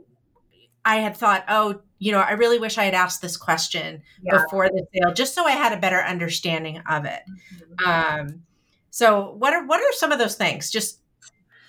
I 0.85 0.97
had 0.97 1.17
thought, 1.17 1.43
oh, 1.49 1.81
you 1.99 2.11
know, 2.11 2.19
I 2.19 2.31
really 2.31 2.59
wish 2.59 2.77
I 2.77 2.85
had 2.85 2.93
asked 2.93 3.21
this 3.21 3.35
question 3.35 4.03
yeah. 4.21 4.43
before 4.43 4.69
the 4.69 4.85
sale, 4.93 5.13
just 5.13 5.33
so 5.33 5.45
I 5.45 5.51
had 5.51 5.73
a 5.73 5.79
better 5.79 6.01
understanding 6.01 6.81
of 6.87 7.05
it. 7.05 7.21
Mm-hmm. 7.79 7.89
Um, 8.29 8.43
so, 8.91 9.33
what 9.39 9.53
are 9.53 9.65
what 9.65 9.81
are 9.81 9.93
some 9.93 10.11
of 10.11 10.19
those 10.19 10.35
things? 10.35 10.69
Just 10.69 10.99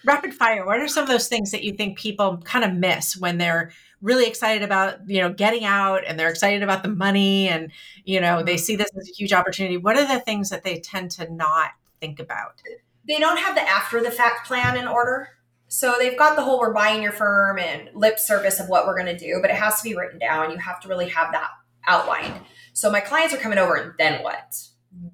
rapid 0.04 0.34
fire. 0.34 0.64
What 0.64 0.78
are 0.78 0.88
some 0.88 1.02
of 1.02 1.08
those 1.08 1.28
things 1.28 1.50
that 1.50 1.64
you 1.64 1.72
think 1.72 1.98
people 1.98 2.38
kind 2.44 2.64
of 2.64 2.74
miss 2.74 3.16
when 3.16 3.38
they're 3.38 3.72
really 4.02 4.26
excited 4.26 4.62
about 4.62 5.08
you 5.08 5.20
know 5.20 5.32
getting 5.32 5.64
out 5.64 6.02
and 6.06 6.18
they're 6.18 6.28
excited 6.28 6.62
about 6.62 6.82
the 6.82 6.88
money 6.88 7.48
and 7.48 7.72
you 8.04 8.20
know 8.20 8.42
they 8.42 8.54
mm-hmm. 8.54 8.60
see 8.60 8.76
this 8.76 8.90
as 8.96 9.08
a 9.08 9.12
huge 9.12 9.32
opportunity? 9.32 9.76
What 9.76 9.96
are 9.96 10.06
the 10.06 10.20
things 10.20 10.50
that 10.50 10.64
they 10.64 10.78
tend 10.78 11.10
to 11.12 11.32
not 11.32 11.70
think 12.00 12.20
about? 12.20 12.60
They 13.08 13.18
don't 13.18 13.38
have 13.38 13.54
the 13.54 13.62
after 13.62 14.02
the 14.02 14.10
fact 14.10 14.46
plan 14.46 14.76
in 14.76 14.88
order. 14.88 15.30
So 15.68 15.96
they've 15.98 16.16
got 16.16 16.36
the 16.36 16.42
whole 16.42 16.60
we're 16.60 16.72
buying 16.72 17.02
your 17.02 17.12
firm 17.12 17.58
and 17.58 17.90
lip 17.94 18.18
service 18.18 18.60
of 18.60 18.68
what 18.68 18.86
we're 18.86 18.98
going 18.98 19.16
to 19.16 19.18
do, 19.18 19.38
but 19.40 19.50
it 19.50 19.56
has 19.56 19.80
to 19.80 19.88
be 19.88 19.96
written 19.96 20.18
down. 20.18 20.50
You 20.50 20.58
have 20.58 20.80
to 20.80 20.88
really 20.88 21.08
have 21.08 21.32
that 21.32 21.50
outlined. 21.86 22.34
So 22.72 22.90
my 22.90 23.00
clients 23.00 23.34
are 23.34 23.38
coming 23.38 23.58
over 23.58 23.74
and 23.74 23.92
then 23.98 24.22
what? 24.22 24.54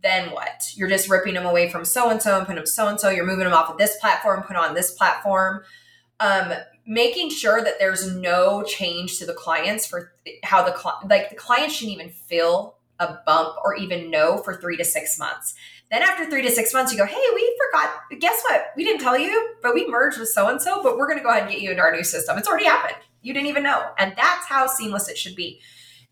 Then 0.03 0.31
what? 0.33 0.73
You're 0.75 0.89
just 0.89 1.09
ripping 1.09 1.35
them 1.35 1.47
away 1.47 1.71
from 1.71 1.85
so 1.85 2.11
and 2.11 2.21
so 2.21 2.37
and 2.37 2.47
putting 2.47 2.57
them 2.57 2.67
so 2.67 2.89
and 2.89 3.01
so. 3.01 3.09
You're 3.09 3.27
moving 3.27 3.45
them 3.45 3.55
off 3.55 3.71
of 3.71 3.79
this 3.79 3.97
platform, 3.99 4.43
put 4.43 4.57
on 4.57 4.75
this 4.75 4.93
platform. 4.93 5.63
Um, 6.21 6.53
making 6.87 7.31
sure 7.31 7.63
that 7.63 7.79
there's 7.79 8.15
no 8.15 8.63
change 8.63 9.19
to 9.19 9.27
the 9.27 9.33
clients 9.33 9.87
for 9.87 10.13
how 10.43 10.63
the 10.63 10.75
like 11.09 11.31
the 11.31 11.37
client 11.37 11.73
shouldn't 11.73 11.97
even 11.97 12.11
feel 12.11 12.77
a 13.03 13.23
bump 13.27 13.57
or 13.65 13.75
even 13.75 14.11
know 14.11 14.39
for 14.39 14.57
three 14.57 14.77
to 14.77 14.85
six 14.85 15.19
months. 15.19 15.55
Then 15.91 16.03
after 16.03 16.29
three 16.29 16.41
to 16.43 16.51
six 16.51 16.73
months, 16.73 16.91
you 16.91 16.99
go, 16.99 17.05
hey, 17.05 17.23
we 17.35 17.61
forgot. 17.67 17.91
Guess 18.19 18.43
what? 18.49 18.73
We 18.77 18.85
didn't 18.85 19.03
tell 19.03 19.19
you, 19.19 19.55
but 19.63 19.75
we 19.75 19.87
merged 19.89 20.19
with 20.19 20.31
so 20.31 20.49
and 20.49 20.61
so, 20.61 20.83
but 20.83 20.97
we're 20.97 21.07
going 21.07 21.19
to 21.19 21.23
go 21.23 21.29
ahead 21.29 21.43
and 21.43 21.53
get 21.53 21.61
you 21.61 21.71
into 21.71 21.83
our 21.83 21.93
new 21.93 22.03
system. 22.03 22.39
It's 22.39 22.49
already 22.49 22.65
happened. 22.65 22.97
You 23.21 23.35
didn't 23.35 23.49
even 23.49 23.63
know. 23.63 23.91
And 23.99 24.15
that's 24.17 24.47
how 24.47 24.67
seamless 24.67 25.09
it 25.09 25.19
should 25.19 25.37
be. 25.37 25.61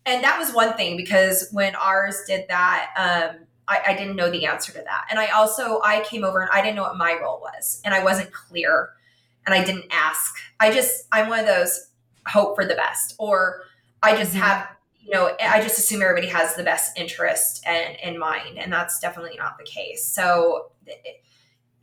And 0.05 0.23
that 0.23 0.37
was 0.39 0.53
one 0.53 0.73
thing 0.73 0.97
because 0.97 1.49
when 1.51 1.75
ours 1.75 2.21
did 2.27 2.47
that, 2.49 2.91
um, 2.95 3.47
I, 3.67 3.81
I 3.87 3.95
didn't 3.95 4.15
know 4.15 4.29
the 4.29 4.45
answer 4.45 4.71
to 4.73 4.79
that. 4.79 5.07
And 5.09 5.19
I 5.19 5.27
also, 5.27 5.81
I 5.83 6.01
came 6.01 6.23
over 6.23 6.41
and 6.41 6.49
I 6.51 6.61
didn't 6.61 6.75
know 6.75 6.83
what 6.83 6.97
my 6.97 7.17
role 7.21 7.39
was 7.39 7.81
and 7.85 7.93
I 7.93 8.03
wasn't 8.03 8.31
clear 8.31 8.89
and 9.45 9.55
I 9.55 9.63
didn't 9.63 9.85
ask. 9.91 10.35
I 10.59 10.71
just, 10.71 11.07
I'm 11.11 11.29
one 11.29 11.39
of 11.39 11.45
those 11.45 11.87
hope 12.27 12.55
for 12.55 12.65
the 12.65 12.75
best 12.75 13.15
or 13.17 13.63
I 14.03 14.15
just 14.15 14.31
mm-hmm. 14.31 14.41
have 14.41 14.67
you 15.03 15.11
know, 15.11 15.35
I 15.41 15.61
just 15.61 15.77
assume 15.77 16.01
everybody 16.01 16.27
has 16.27 16.55
the 16.55 16.63
best 16.63 16.97
interest 16.97 17.63
and 17.65 17.97
in 18.03 18.19
mind, 18.19 18.57
and 18.57 18.71
that's 18.71 18.99
definitely 18.99 19.37
not 19.37 19.57
the 19.57 19.65
case. 19.65 20.05
So 20.05 20.71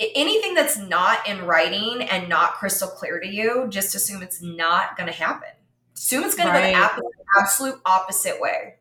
anything 0.00 0.54
that's 0.54 0.78
not 0.78 1.26
in 1.26 1.44
writing 1.44 2.02
and 2.02 2.28
not 2.28 2.54
crystal 2.54 2.88
clear 2.88 3.18
to 3.20 3.28
you, 3.28 3.66
just 3.68 3.94
assume 3.94 4.22
it's 4.22 4.42
not 4.42 4.96
going 4.96 5.08
to 5.08 5.12
happen. 5.14 5.48
Assume 5.96 6.24
it's 6.24 6.36
going 6.36 6.48
right. 6.48 6.72
to 6.72 7.00
go 7.00 7.08
the 7.08 7.40
absolute 7.40 7.80
opposite 7.84 8.40
way. 8.40 8.74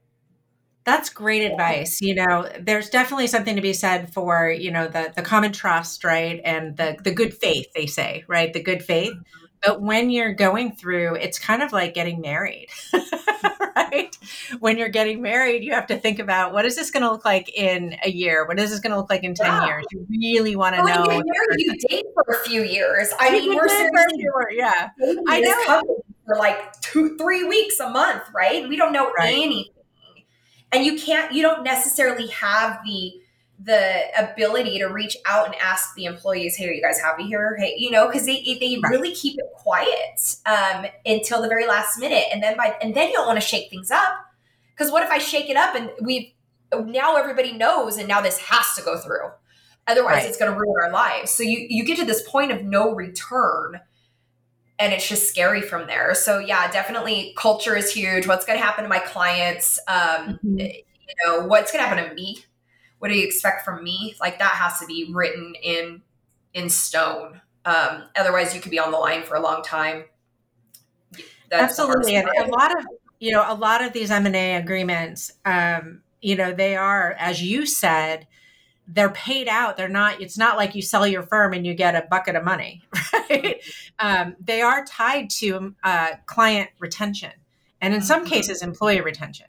That's 0.84 1.10
great 1.10 1.44
advice. 1.52 2.00
You 2.00 2.16
know, 2.16 2.50
there's 2.62 2.90
definitely 2.90 3.28
something 3.28 3.58
to 3.58 3.62
be 3.62 3.74
said 3.74 4.14
for, 4.14 4.50
you 4.50 4.72
know, 4.72 4.88
the 4.88 5.12
the 5.14 5.22
common 5.22 5.52
trust, 5.52 6.06
right? 6.06 6.40
And 6.46 6.78
the 6.78 6.96
the 7.04 7.12
good 7.12 7.34
faith, 7.34 7.68
they 7.76 7.88
say, 7.88 8.24
right? 8.28 8.54
The 8.54 8.64
good 8.64 8.84
faith. 8.84 9.12
Mm-hmm. 9.12 9.46
But 9.64 9.82
when 9.82 10.10
you're 10.10 10.34
going 10.34 10.76
through, 10.76 11.16
it's 11.16 11.40
kind 11.40 11.64
of 11.64 11.72
like 11.74 11.94
getting 11.94 12.22
married. 12.22 12.68
right? 13.76 14.18
When 14.60 14.78
you're 14.78 14.90
getting 14.90 15.22
married, 15.22 15.64
you 15.64 15.74
have 15.74 15.88
to 15.88 15.98
think 15.98 16.20
about 16.20 16.54
what 16.54 16.66
is 16.66 16.76
this 16.76 16.92
going 16.92 17.04
to 17.04 17.12
look 17.12 17.26
like 17.26 17.50
in 17.56 17.96
a 18.04 18.10
year? 18.10 18.46
What 18.46 18.60
is 18.60 18.70
this 18.70 18.80
going 18.80 18.92
to 18.92 18.98
look 18.98 19.10
like 19.10 19.24
in 19.24 19.34
10 19.34 19.46
yeah. 19.46 19.66
years? 19.66 19.86
You 19.92 20.06
really 20.10 20.56
want 20.56 20.76
to 20.76 20.84
know. 20.84 21.04
You, 21.04 21.10
married, 21.10 21.58
you 21.58 21.74
date 21.90 22.06
for 22.14 22.34
a 22.34 22.40
few 22.40 22.64
years. 22.64 23.12
I 23.20 23.32
mean, 23.32 23.56
we're 23.56 23.68
seriously, 23.68 24.26
yeah. 24.52 24.90
I 25.28 25.42
know. 25.42 26.04
For 26.26 26.36
like 26.36 26.80
two, 26.82 27.18
three 27.18 27.46
weeks 27.46 27.80
a 27.80 27.90
month, 27.90 28.24
right? 28.36 28.68
We 28.68 28.76
don't 28.76 28.92
know 28.92 29.12
right. 29.18 29.34
anything. 29.34 29.74
And 30.72 30.86
you 30.86 31.00
can't, 31.00 31.34
you 31.34 31.42
don't 31.42 31.64
necessarily 31.64 32.28
have 32.28 32.80
the, 32.86 33.14
the 33.60 34.04
ability 34.18 34.78
to 34.80 34.86
reach 34.86 35.18
out 35.26 35.48
and 35.48 35.56
ask 35.56 35.96
the 35.96 36.06
employees, 36.06 36.56
"Hey, 36.56 36.70
are 36.70 36.72
you 36.72 36.82
guys 36.82 37.00
happy 37.00 37.24
here?" 37.24 37.58
Hey, 37.58 37.76
you 37.78 37.92
know, 37.92 38.08
because 38.08 38.26
they 38.26 38.42
they 38.60 38.80
really 38.90 39.14
keep 39.14 39.38
it 39.38 39.46
quiet 39.56 40.36
um, 40.46 40.86
until 41.06 41.42
the 41.42 41.48
very 41.48 41.66
last 41.68 42.00
minute, 42.00 42.26
and 42.32 42.42
then 42.42 42.56
by 42.56 42.76
and 42.82 42.94
then 42.94 43.10
you 43.10 43.16
don't 43.16 43.28
want 43.28 43.42
to 43.42 43.46
shake 43.46 43.70
things 43.70 43.92
up 43.92 44.28
because 44.76 44.92
what 44.92 45.04
if 45.04 45.10
I 45.10 45.18
shake 45.18 45.50
it 45.50 45.58
up 45.58 45.76
and 45.76 45.90
we 46.02 46.36
now 46.76 47.16
everybody 47.16 47.54
knows, 47.54 47.98
and 47.98 48.08
now 48.08 48.22
this 48.22 48.38
has 48.40 48.76
to 48.76 48.82
go 48.82 48.98
through. 48.98 49.32
Otherwise, 49.88 50.16
right. 50.16 50.26
it's 50.26 50.38
going 50.38 50.52
to 50.52 50.58
ruin 50.58 50.76
our 50.84 50.92
lives. 50.92 51.32
So 51.32 51.44
you 51.44 51.66
you 51.70 51.86
get 51.86 51.98
to 51.98 52.06
this 52.06 52.28
point 52.28 52.52
of 52.52 52.64
no 52.64 52.94
return, 52.94 53.80
and 54.78 54.94
it's 54.94 55.08
just 55.08 55.30
scary 55.30 55.62
from 55.62 55.88
there. 55.88 56.14
So 56.14 56.40
yeah, 56.40 56.70
definitely 56.70 57.34
culture 57.38 57.76
is 57.76 57.92
huge. 57.92 58.28
What's 58.28 58.46
going 58.46 58.60
to 58.60 58.64
happen 58.64 58.84
to 58.84 58.90
my 58.90 59.00
clients? 59.00 59.80
Um, 59.88 60.40
mm-hmm. 60.44 60.60
You 60.60 61.16
know, 61.26 61.46
what's 61.48 61.72
going 61.72 61.84
to 61.84 61.88
happen 61.88 62.10
to 62.10 62.16
me? 62.16 62.44
What 63.00 63.10
do 63.10 63.16
you 63.16 63.26
expect 63.26 63.64
from 63.64 63.84
me? 63.84 64.16
Like 64.20 64.40
that 64.40 64.54
has 64.54 64.80
to 64.80 64.86
be 64.86 65.12
written 65.14 65.56
in 65.62 66.02
in 66.54 66.70
stone. 66.70 67.42
Um, 67.66 68.06
otherwise, 68.16 68.56
you 68.56 68.62
could 68.62 68.72
be 68.72 68.80
on 68.80 68.92
the 68.92 68.98
line 68.98 69.24
for 69.24 69.36
a 69.36 69.42
long 69.42 69.62
time. 69.62 70.06
That's 71.50 71.80
Absolutely, 71.80 72.16
and 72.16 72.28
a 72.28 72.48
lot 72.48 72.78
of 72.78 72.86
you 73.20 73.32
know 73.32 73.46
a 73.48 73.56
lot 73.56 73.84
of 73.84 73.94
these 73.94 74.12
M 74.12 74.26
and 74.26 74.36
A 74.36 74.56
agreements, 74.56 75.34
um, 75.46 76.02
you 76.22 76.36
know, 76.36 76.54
they 76.54 76.76
are 76.76 77.16
as 77.20 77.42
you 77.42 77.66
said 77.66 78.28
they're 78.88 79.10
paid 79.10 79.50
out. 79.50 79.76
They're 79.76 79.90
not, 79.90 80.22
it's 80.22 80.38
not 80.38 80.56
like 80.56 80.74
you 80.74 80.82
sell 80.82 81.06
your 81.06 81.24
firm 81.24 81.54
and 81.54 81.68
you 81.68 81.74
get 81.74 81.94
a 81.94 82.08
bucket 82.10 82.38
of 82.38 82.46
money, 82.46 82.84
right? 83.14 83.62
Um, 84.00 84.38
they 84.40 84.62
are 84.62 84.86
tied 84.86 85.30
to 85.32 85.76
uh, 85.84 86.12
client 86.26 86.70
retention 86.80 87.34
and 87.82 87.94
in 87.94 88.02
some 88.02 88.22
mm-hmm. 88.22 88.30
cases, 88.30 88.62
employee 88.62 89.02
retention. 89.02 89.48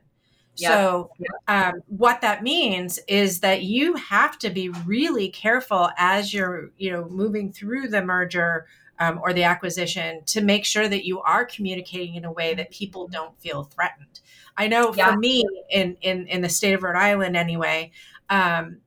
So, 0.67 1.11
um, 1.47 1.83
what 1.87 2.21
that 2.23 2.43
means 2.43 2.99
is 3.07 3.41
that 3.41 3.63
you 3.63 3.95
have 3.95 4.39
to 4.41 4.51
be 4.51 4.71
really 4.71 5.29
careful 5.29 5.91
as 5.97 6.35
you're, 6.35 6.71
you 6.77 6.91
know, 6.91 7.05
moving 7.09 7.53
through 7.53 7.89
the 7.89 8.03
merger 8.03 8.67
um, 8.99 9.21
or 9.23 9.33
the 9.33 9.45
acquisition 9.45 10.23
to 10.27 10.41
make 10.41 10.65
sure 10.65 10.89
that 10.89 11.07
you 11.07 11.21
are 11.21 11.45
communicating 11.45 12.17
in 12.17 12.25
a 12.25 12.33
way 12.33 12.55
that 12.55 12.71
people 12.71 13.07
don't 13.07 13.39
feel 13.41 13.65
threatened. 13.65 14.21
I 14.57 14.67
know 14.67 14.93
yeah. 14.93 15.13
for 15.13 15.19
me 15.19 15.45
in 15.71 15.97
in 16.01 16.27
in 16.27 16.43
the 16.43 16.49
state 16.49 16.73
of 16.73 16.83
Rhode 16.83 16.97
Island, 16.97 17.37
anyway, 17.37 17.93
um, 18.29 18.79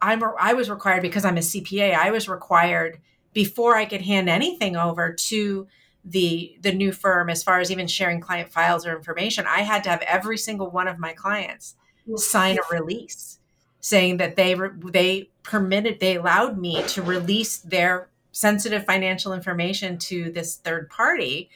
I'm 0.00 0.22
I 0.38 0.54
was 0.54 0.68
required 0.68 1.02
because 1.02 1.24
I'm 1.24 1.36
a 1.36 1.40
CPA. 1.40 1.94
I 1.94 2.10
was 2.10 2.28
required 2.28 2.98
before 3.32 3.76
I 3.76 3.84
could 3.84 4.02
hand 4.02 4.28
anything 4.28 4.76
over 4.76 5.12
to 5.12 5.68
the 6.04 6.56
the 6.60 6.72
new 6.72 6.92
firm 6.92 7.30
as 7.30 7.42
far 7.42 7.60
as 7.60 7.70
even 7.70 7.86
sharing 7.86 8.20
client 8.20 8.50
files 8.50 8.86
or 8.86 8.96
information. 8.96 9.46
I 9.46 9.60
had 9.60 9.84
to 9.84 9.90
have 9.90 10.02
every 10.02 10.38
single 10.38 10.70
one 10.70 10.88
of 10.88 10.98
my 10.98 11.12
clients 11.12 11.76
sign 12.16 12.58
a 12.58 12.74
release 12.74 13.38
saying 13.80 14.16
that 14.16 14.36
they 14.36 14.54
they 14.90 15.30
permitted 15.42 16.00
they 16.00 16.16
allowed 16.16 16.58
me 16.58 16.82
to 16.88 17.02
release 17.02 17.58
their 17.58 18.08
sensitive 18.32 18.84
financial 18.84 19.32
information 19.32 19.98
to 19.98 20.30
this 20.32 20.56
third 20.56 20.88
party 20.88 21.50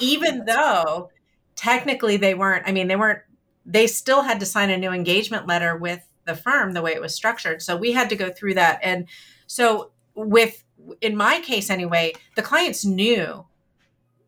even 0.00 0.44
though 0.46 1.10
technically 1.54 2.16
they 2.16 2.34
weren't 2.34 2.66
i 2.66 2.72
mean 2.72 2.88
they 2.88 2.96
weren't 2.96 3.20
they 3.64 3.86
still 3.86 4.22
had 4.22 4.40
to 4.40 4.46
sign 4.46 4.70
a 4.70 4.76
new 4.76 4.90
engagement 4.90 5.46
letter 5.46 5.76
with 5.76 6.00
the 6.24 6.34
firm 6.34 6.72
the 6.72 6.82
way 6.82 6.92
it 6.92 7.00
was 7.00 7.14
structured. 7.14 7.62
So 7.62 7.76
we 7.76 7.92
had 7.92 8.08
to 8.10 8.16
go 8.16 8.30
through 8.30 8.54
that. 8.54 8.80
And 8.82 9.06
so 9.46 9.90
with 10.14 10.64
in 11.00 11.16
my 11.16 11.40
case 11.40 11.70
anyway, 11.70 12.12
the 12.36 12.42
clients 12.42 12.84
knew 12.84 13.44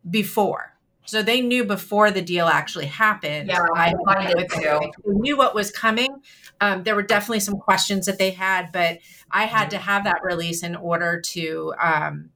before. 0.09 0.75
So 1.05 1.21
they 1.21 1.41
knew 1.41 1.63
before 1.65 2.09
the 2.09 2.21
deal 2.21 2.47
actually 2.47 2.87
happened. 2.87 3.49
Yeah, 3.49 3.65
I, 3.75 3.93
I 4.07 4.33
did 4.33 4.49
too. 4.49 4.79
They 5.05 5.13
knew 5.13 5.37
what 5.37 5.53
was 5.53 5.69
coming. 5.71 6.21
Um, 6.61 6.83
there 6.83 6.95
were 6.95 7.03
definitely 7.03 7.41
some 7.41 7.57
questions 7.59 8.07
that 8.07 8.17
they 8.17 8.31
had, 8.31 8.71
but 8.71 8.99
I 9.29 9.45
had 9.45 9.69
to 9.71 9.77
have 9.77 10.03
that 10.05 10.23
release 10.23 10.63
in 10.63 10.75
order 10.75 11.21
to 11.21 11.73
um, 11.79 12.29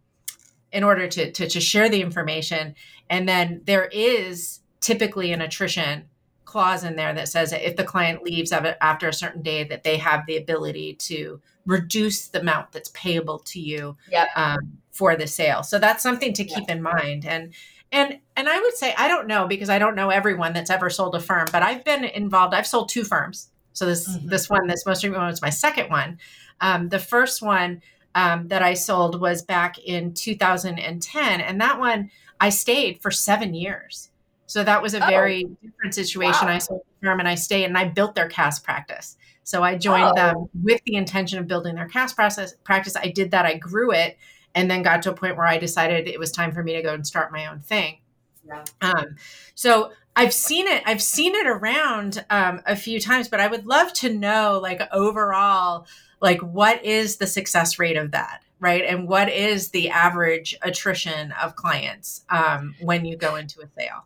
in 0.71 0.83
order 0.83 1.07
to, 1.07 1.31
to 1.31 1.47
to 1.47 1.59
share 1.59 1.89
the 1.89 2.01
information. 2.01 2.75
And 3.09 3.27
then 3.27 3.61
there 3.65 3.85
is 3.85 4.59
typically 4.81 5.33
an 5.33 5.41
attrition 5.41 6.05
clause 6.45 6.83
in 6.83 6.95
there 6.95 7.13
that 7.13 7.27
says 7.27 7.51
that 7.51 7.67
if 7.67 7.75
the 7.75 7.83
client 7.83 8.23
leaves 8.23 8.51
after 8.51 9.07
a 9.07 9.13
certain 9.13 9.43
day 9.43 9.63
that 9.63 9.83
they 9.83 9.97
have 9.97 10.25
the 10.25 10.35
ability 10.35 10.95
to 10.95 11.39
reduce 11.65 12.27
the 12.27 12.39
amount 12.39 12.71
that's 12.71 12.89
payable 12.89 13.37
to 13.37 13.59
you 13.59 13.95
yep. 14.09 14.29
um, 14.35 14.79
for 14.99 15.15
the 15.15 15.25
sale 15.25 15.63
so 15.63 15.79
that's 15.79 16.03
something 16.03 16.33
to 16.33 16.43
keep 16.43 16.67
yep. 16.67 16.69
in 16.69 16.81
mind 16.81 17.25
and 17.25 17.53
and 17.93 18.19
and 18.35 18.49
i 18.49 18.59
would 18.59 18.75
say 18.75 18.93
i 18.97 19.07
don't 19.07 19.27
know 19.27 19.47
because 19.47 19.69
i 19.69 19.79
don't 19.79 19.95
know 19.95 20.09
everyone 20.09 20.51
that's 20.51 20.69
ever 20.69 20.89
sold 20.89 21.15
a 21.15 21.21
firm 21.21 21.47
but 21.53 21.63
i've 21.63 21.85
been 21.85 22.03
involved 22.03 22.53
i've 22.53 22.67
sold 22.67 22.89
two 22.89 23.05
firms 23.05 23.49
so 23.71 23.85
this 23.85 24.09
mm-hmm. 24.09 24.27
this 24.27 24.49
one 24.49 24.67
this 24.67 24.85
most 24.85 25.01
recent 25.01 25.17
one 25.17 25.27
was 25.27 25.41
my 25.41 25.49
second 25.49 25.89
one 25.89 26.19
um, 26.59 26.89
the 26.89 26.99
first 26.99 27.41
one 27.41 27.81
um, 28.13 28.49
that 28.49 28.61
i 28.61 28.73
sold 28.73 29.21
was 29.21 29.41
back 29.41 29.79
in 29.79 30.13
2010 30.13 31.39
and 31.39 31.61
that 31.61 31.79
one 31.79 32.11
i 32.41 32.49
stayed 32.49 33.01
for 33.01 33.09
seven 33.09 33.53
years 33.53 34.09
so 34.49 34.63
that 34.63 34.81
was 34.81 34.95
a 34.95 34.99
very 34.99 35.45
oh. 35.45 35.57
different 35.61 35.93
situation. 35.93 36.47
Wow. 36.47 36.55
I 36.55 36.57
sold 36.57 36.81
the 36.81 37.05
firm 37.05 37.19
and 37.19 37.27
I 37.27 37.35
stayed 37.35 37.65
and 37.65 37.77
I 37.77 37.85
built 37.85 38.15
their 38.15 38.27
CAS 38.27 38.59
practice. 38.59 39.15
So 39.43 39.61
I 39.61 39.77
joined 39.77 40.11
oh. 40.11 40.15
them 40.15 40.49
with 40.63 40.81
the 40.85 40.95
intention 40.95 41.37
of 41.37 41.47
building 41.47 41.75
their 41.75 41.87
CAS 41.87 42.13
process 42.13 42.55
practice. 42.63 42.95
I 42.95 43.09
did 43.09 43.29
that. 43.29 43.45
I 43.45 43.57
grew 43.57 43.91
it 43.91 44.17
and 44.55 44.69
then 44.69 44.81
got 44.81 45.01
to 45.03 45.11
a 45.11 45.13
point 45.13 45.37
where 45.37 45.45
I 45.45 45.57
decided 45.57 46.07
it 46.07 46.19
was 46.19 46.31
time 46.31 46.51
for 46.51 46.63
me 46.63 46.73
to 46.73 46.81
go 46.81 46.93
and 46.93 47.05
start 47.05 47.31
my 47.31 47.47
own 47.47 47.59
thing. 47.59 47.99
Yeah. 48.45 48.63
Um, 48.81 49.15
so 49.55 49.91
I've 50.15 50.33
seen 50.33 50.67
it. 50.67 50.83
I've 50.85 51.01
seen 51.01 51.35
it 51.35 51.47
around 51.47 52.25
um, 52.29 52.61
a 52.65 52.75
few 52.75 52.99
times, 52.99 53.27
but 53.27 53.39
I 53.39 53.47
would 53.47 53.65
love 53.65 53.93
to 53.93 54.13
know, 54.13 54.59
like 54.61 54.81
overall, 54.91 55.85
like 56.21 56.41
what 56.41 56.83
is 56.83 57.17
the 57.17 57.27
success 57.27 57.79
rate 57.79 57.97
of 57.97 58.11
that, 58.11 58.43
right? 58.59 58.83
And 58.83 59.07
what 59.07 59.29
is 59.29 59.69
the 59.69 59.89
average 59.89 60.57
attrition 60.61 61.31
of 61.33 61.55
clients 61.55 62.25
um, 62.29 62.75
when 62.81 63.05
you 63.05 63.17
go 63.17 63.35
into 63.35 63.61
a 63.61 63.67
sale? 63.77 64.05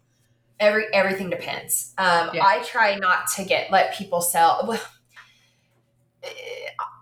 every 0.64 0.86
everything 0.94 1.30
depends. 1.30 1.94
Um, 1.98 2.30
yeah. 2.34 2.44
I 2.44 2.64
try 2.64 2.96
not 2.96 3.28
to 3.36 3.44
get 3.44 3.72
let 3.72 3.94
people 3.96 4.22
sell. 4.22 4.66
Well, 4.68 4.82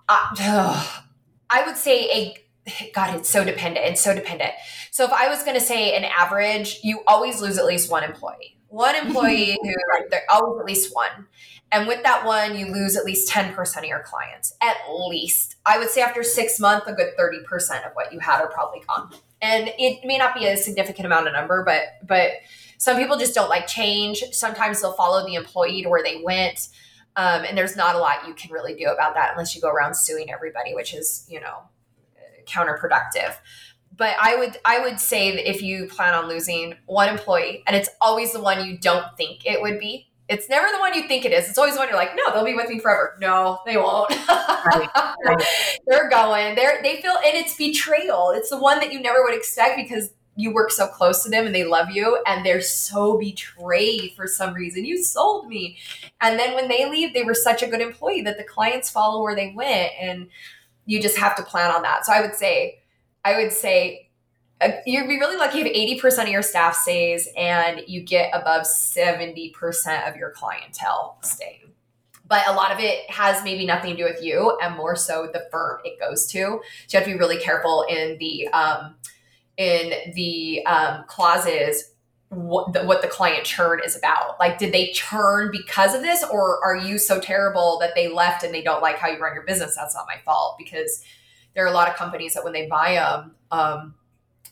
I, 0.10 1.02
I 1.50 1.66
would 1.66 1.78
say 1.78 2.10
a 2.10 2.38
God, 2.94 3.16
it's 3.16 3.30
so 3.30 3.44
dependent. 3.44 3.86
It's 3.86 4.02
so 4.02 4.14
dependent. 4.14 4.52
So 4.92 5.06
if 5.06 5.12
I 5.12 5.30
was 5.30 5.44
going 5.44 5.56
to 5.56 5.64
say 5.64 5.96
an 5.96 6.04
average, 6.04 6.80
you 6.84 7.02
always 7.08 7.42
lose 7.42 7.58
at 7.58 7.66
least 7.66 7.90
one 7.90 8.04
employee. 8.04 8.58
One 8.68 8.96
employee 9.06 9.58
who 9.62 9.74
they're 10.10 10.24
always 10.30 10.60
at 10.60 10.66
least 10.66 10.96
one. 10.96 11.28
And 11.74 11.88
with 11.88 12.04
that 12.04 12.26
one, 12.26 12.58
you 12.58 12.68
lose 12.68 12.98
at 12.98 13.06
least 13.06 13.32
10% 13.32 13.78
of 13.78 13.84
your 13.86 14.04
clients. 14.04 14.54
At 14.62 14.76
least. 14.94 15.56
I 15.66 15.78
would 15.78 15.90
say 15.90 16.02
after 16.02 16.24
six 16.24 16.60
months, 16.60 16.88
a 16.88 16.94
good 16.94 17.14
30% 17.18 17.86
of 17.86 17.94
what 17.94 18.12
you 18.12 18.20
had 18.20 18.42
are 18.42 18.50
probably 18.50 18.82
gone. 18.88 19.12
And 19.42 19.72
it 19.80 20.06
may 20.06 20.18
not 20.18 20.36
be 20.36 20.46
a 20.46 20.58
significant 20.58 21.06
amount 21.06 21.28
of 21.28 21.34
number, 21.34 21.64
but 21.64 21.84
but 22.06 22.32
some 22.78 22.98
people 22.98 23.18
just 23.18 23.34
don't 23.34 23.50
like 23.50 23.68
change. 23.68 24.24
Sometimes 24.32 24.82
they'll 24.82 24.94
follow 24.94 25.26
the 25.26 25.36
employee 25.36 25.82
to 25.84 25.90
where 25.90 26.04
they 26.04 26.22
went. 26.24 26.68
Um, 27.16 27.44
and 27.44 27.58
there's 27.58 27.76
not 27.76 27.96
a 27.96 28.00
lot 28.00 28.28
you 28.28 28.34
can 28.34 28.52
really 28.52 28.74
do 28.74 28.86
about 28.88 29.16
that 29.16 29.32
unless 29.32 29.56
you 29.56 29.62
go 29.62 29.70
around 29.70 29.96
suing 29.96 30.32
everybody, 30.32 30.74
which 30.74 30.94
is, 30.94 31.26
you 31.30 31.40
know, 31.40 31.64
counterproductive. 32.46 33.36
But 33.96 34.16
I 34.20 34.36
would 34.36 34.58
I 34.66 34.80
would 34.80 35.00
say 35.00 35.36
that 35.36 35.50
if 35.50 35.62
you 35.62 35.88
plan 35.88 36.14
on 36.14 36.28
losing 36.28 36.76
one 36.86 37.10
employee, 37.10 37.64
and 37.68 37.76
it's 37.76 37.90
always 38.00 38.34
the 38.34 38.42
one 38.42 38.66
you 38.66 38.78
don't 38.78 39.06
think 39.18 39.46
it 39.46 39.62
would 39.62 39.80
be, 39.80 40.12
it's 40.32 40.48
never 40.48 40.68
the 40.72 40.80
one 40.80 40.94
you 40.94 41.08
think 41.10 41.26
it 41.26 41.34
is. 41.34 41.50
It's 41.50 41.58
always 41.58 41.74
the 41.74 41.80
one 41.80 41.90
you're 41.90 41.98
like, 41.98 42.16
no, 42.16 42.32
they'll 42.34 42.46
be 42.46 42.54
with 42.54 42.70
me 42.70 42.80
forever. 42.80 43.18
No, 43.20 43.60
they 43.66 43.76
won't. 43.76 44.10
right, 44.30 44.88
right. 45.26 45.44
They're 45.88 46.10
going. 46.10 46.56
They're 46.56 46.82
they 46.82 47.02
feel 47.02 47.12
and 47.12 47.36
it's 47.36 47.56
betrayal. 47.56 48.32
It's 48.32 48.50
the 48.50 48.58
one 48.58 48.80
that 48.80 48.94
you 48.94 49.02
never 49.02 49.24
would 49.24 49.36
expect 49.36 49.76
because 49.76 50.12
you 50.38 50.54
work 50.54 50.72
so 50.72 50.88
close 50.88 51.24
to 51.24 51.30
them 51.30 51.46
and 51.46 51.54
they 51.54 51.66
love 51.66 51.92
you 51.92 52.24
and 52.26 52.46
they're 52.46 52.62
so 52.62 53.18
betrayed 53.20 54.14
for 54.16 54.26
some 54.28 54.54
reason. 54.54 54.86
You 54.86 55.04
sold 55.04 55.48
me. 55.48 55.78
And 56.22 56.40
then 56.40 56.56
when 56.56 56.70
they 56.70 56.90
leave, 56.90 57.14
they 57.14 57.24
were 57.24 57.34
such 57.34 57.62
a 57.62 57.68
good 57.68 57.82
employee 57.82 58.22
that 58.22 58.38
the 58.38 58.44
clients 58.44 58.90
follow 58.90 59.22
where 59.22 59.36
they 59.36 59.54
went 59.56 59.92
and 60.00 60.30
you 60.92 61.02
just 61.02 61.18
have 61.18 61.38
to 61.38 61.44
plan 61.44 61.72
on 61.72 61.84
that. 61.84 62.06
So 62.06 62.12
I 62.12 62.20
would 62.20 62.36
say, 62.36 62.80
I 63.24 63.42
would 63.42 63.54
say 63.54 64.10
uh, 64.60 64.72
you'd 64.86 65.08
be 65.08 65.20
really 65.20 65.38
lucky 65.38 65.62
if 65.62 66.02
80% 66.04 66.24
of 66.24 66.28
your 66.28 66.42
staff 66.42 66.76
stays 66.76 67.30
and 67.38 67.82
you 67.88 68.02
get 68.02 68.30
above 68.34 68.64
70% 68.64 70.10
of 70.10 70.18
your 70.18 70.32
clientele 70.32 71.18
staying. 71.24 71.72
But 72.28 72.46
a 72.46 72.52
lot 72.52 72.74
of 72.74 72.80
it 72.80 73.10
has 73.10 73.42
maybe 73.42 73.66
nothing 73.66 73.92
to 73.92 73.98
do 73.98 74.04
with 74.04 74.22
you 74.22 74.58
and 74.62 74.76
more 74.76 74.98
so 74.98 75.30
the 75.32 75.48
firm 75.50 75.80
it 75.86 75.98
goes 75.98 76.28
to. 76.28 76.40
So 76.40 76.62
you 76.90 77.00
have 77.00 77.06
to 77.06 77.14
be 77.14 77.18
really 77.18 77.38
careful 77.38 77.86
in 77.90 78.18
the, 78.20 78.50
um, 78.50 78.96
in 79.56 80.14
the 80.14 80.66
um, 80.66 81.06
clauses 81.08 81.91
what 82.32 82.72
the, 82.72 82.86
what 82.86 83.02
the 83.02 83.10
client 83.10 83.44
churn 83.44 83.82
is 83.86 83.98
about. 83.98 84.40
Like, 84.40 84.58
did 84.58 84.74
they 84.74 84.92
churn 84.92 85.50
because 85.52 85.94
of 85.94 86.02
this, 86.02 86.24
or 86.24 86.64
are 86.64 86.78
you 86.78 86.98
so 86.98 87.20
terrible 87.20 87.78
that 87.82 87.94
they 87.94 88.08
left 88.08 88.44
and 88.44 88.54
they 88.54 88.62
don't 88.62 88.82
like 88.82 88.98
how 88.98 89.10
you 89.10 89.20
run 89.20 89.34
your 89.34 89.44
business? 89.44 89.76
That's 89.76 89.94
not 89.94 90.06
my 90.08 90.16
fault 90.24 90.56
because 90.58 91.04
there 91.54 91.66
are 91.66 91.68
a 91.68 91.74
lot 91.74 91.90
of 91.90 91.96
companies 91.96 92.34
that 92.34 92.46
when 92.46 92.54
they 92.54 92.68
buy 92.68 92.94
them, 92.94 93.36
um, 93.52 93.96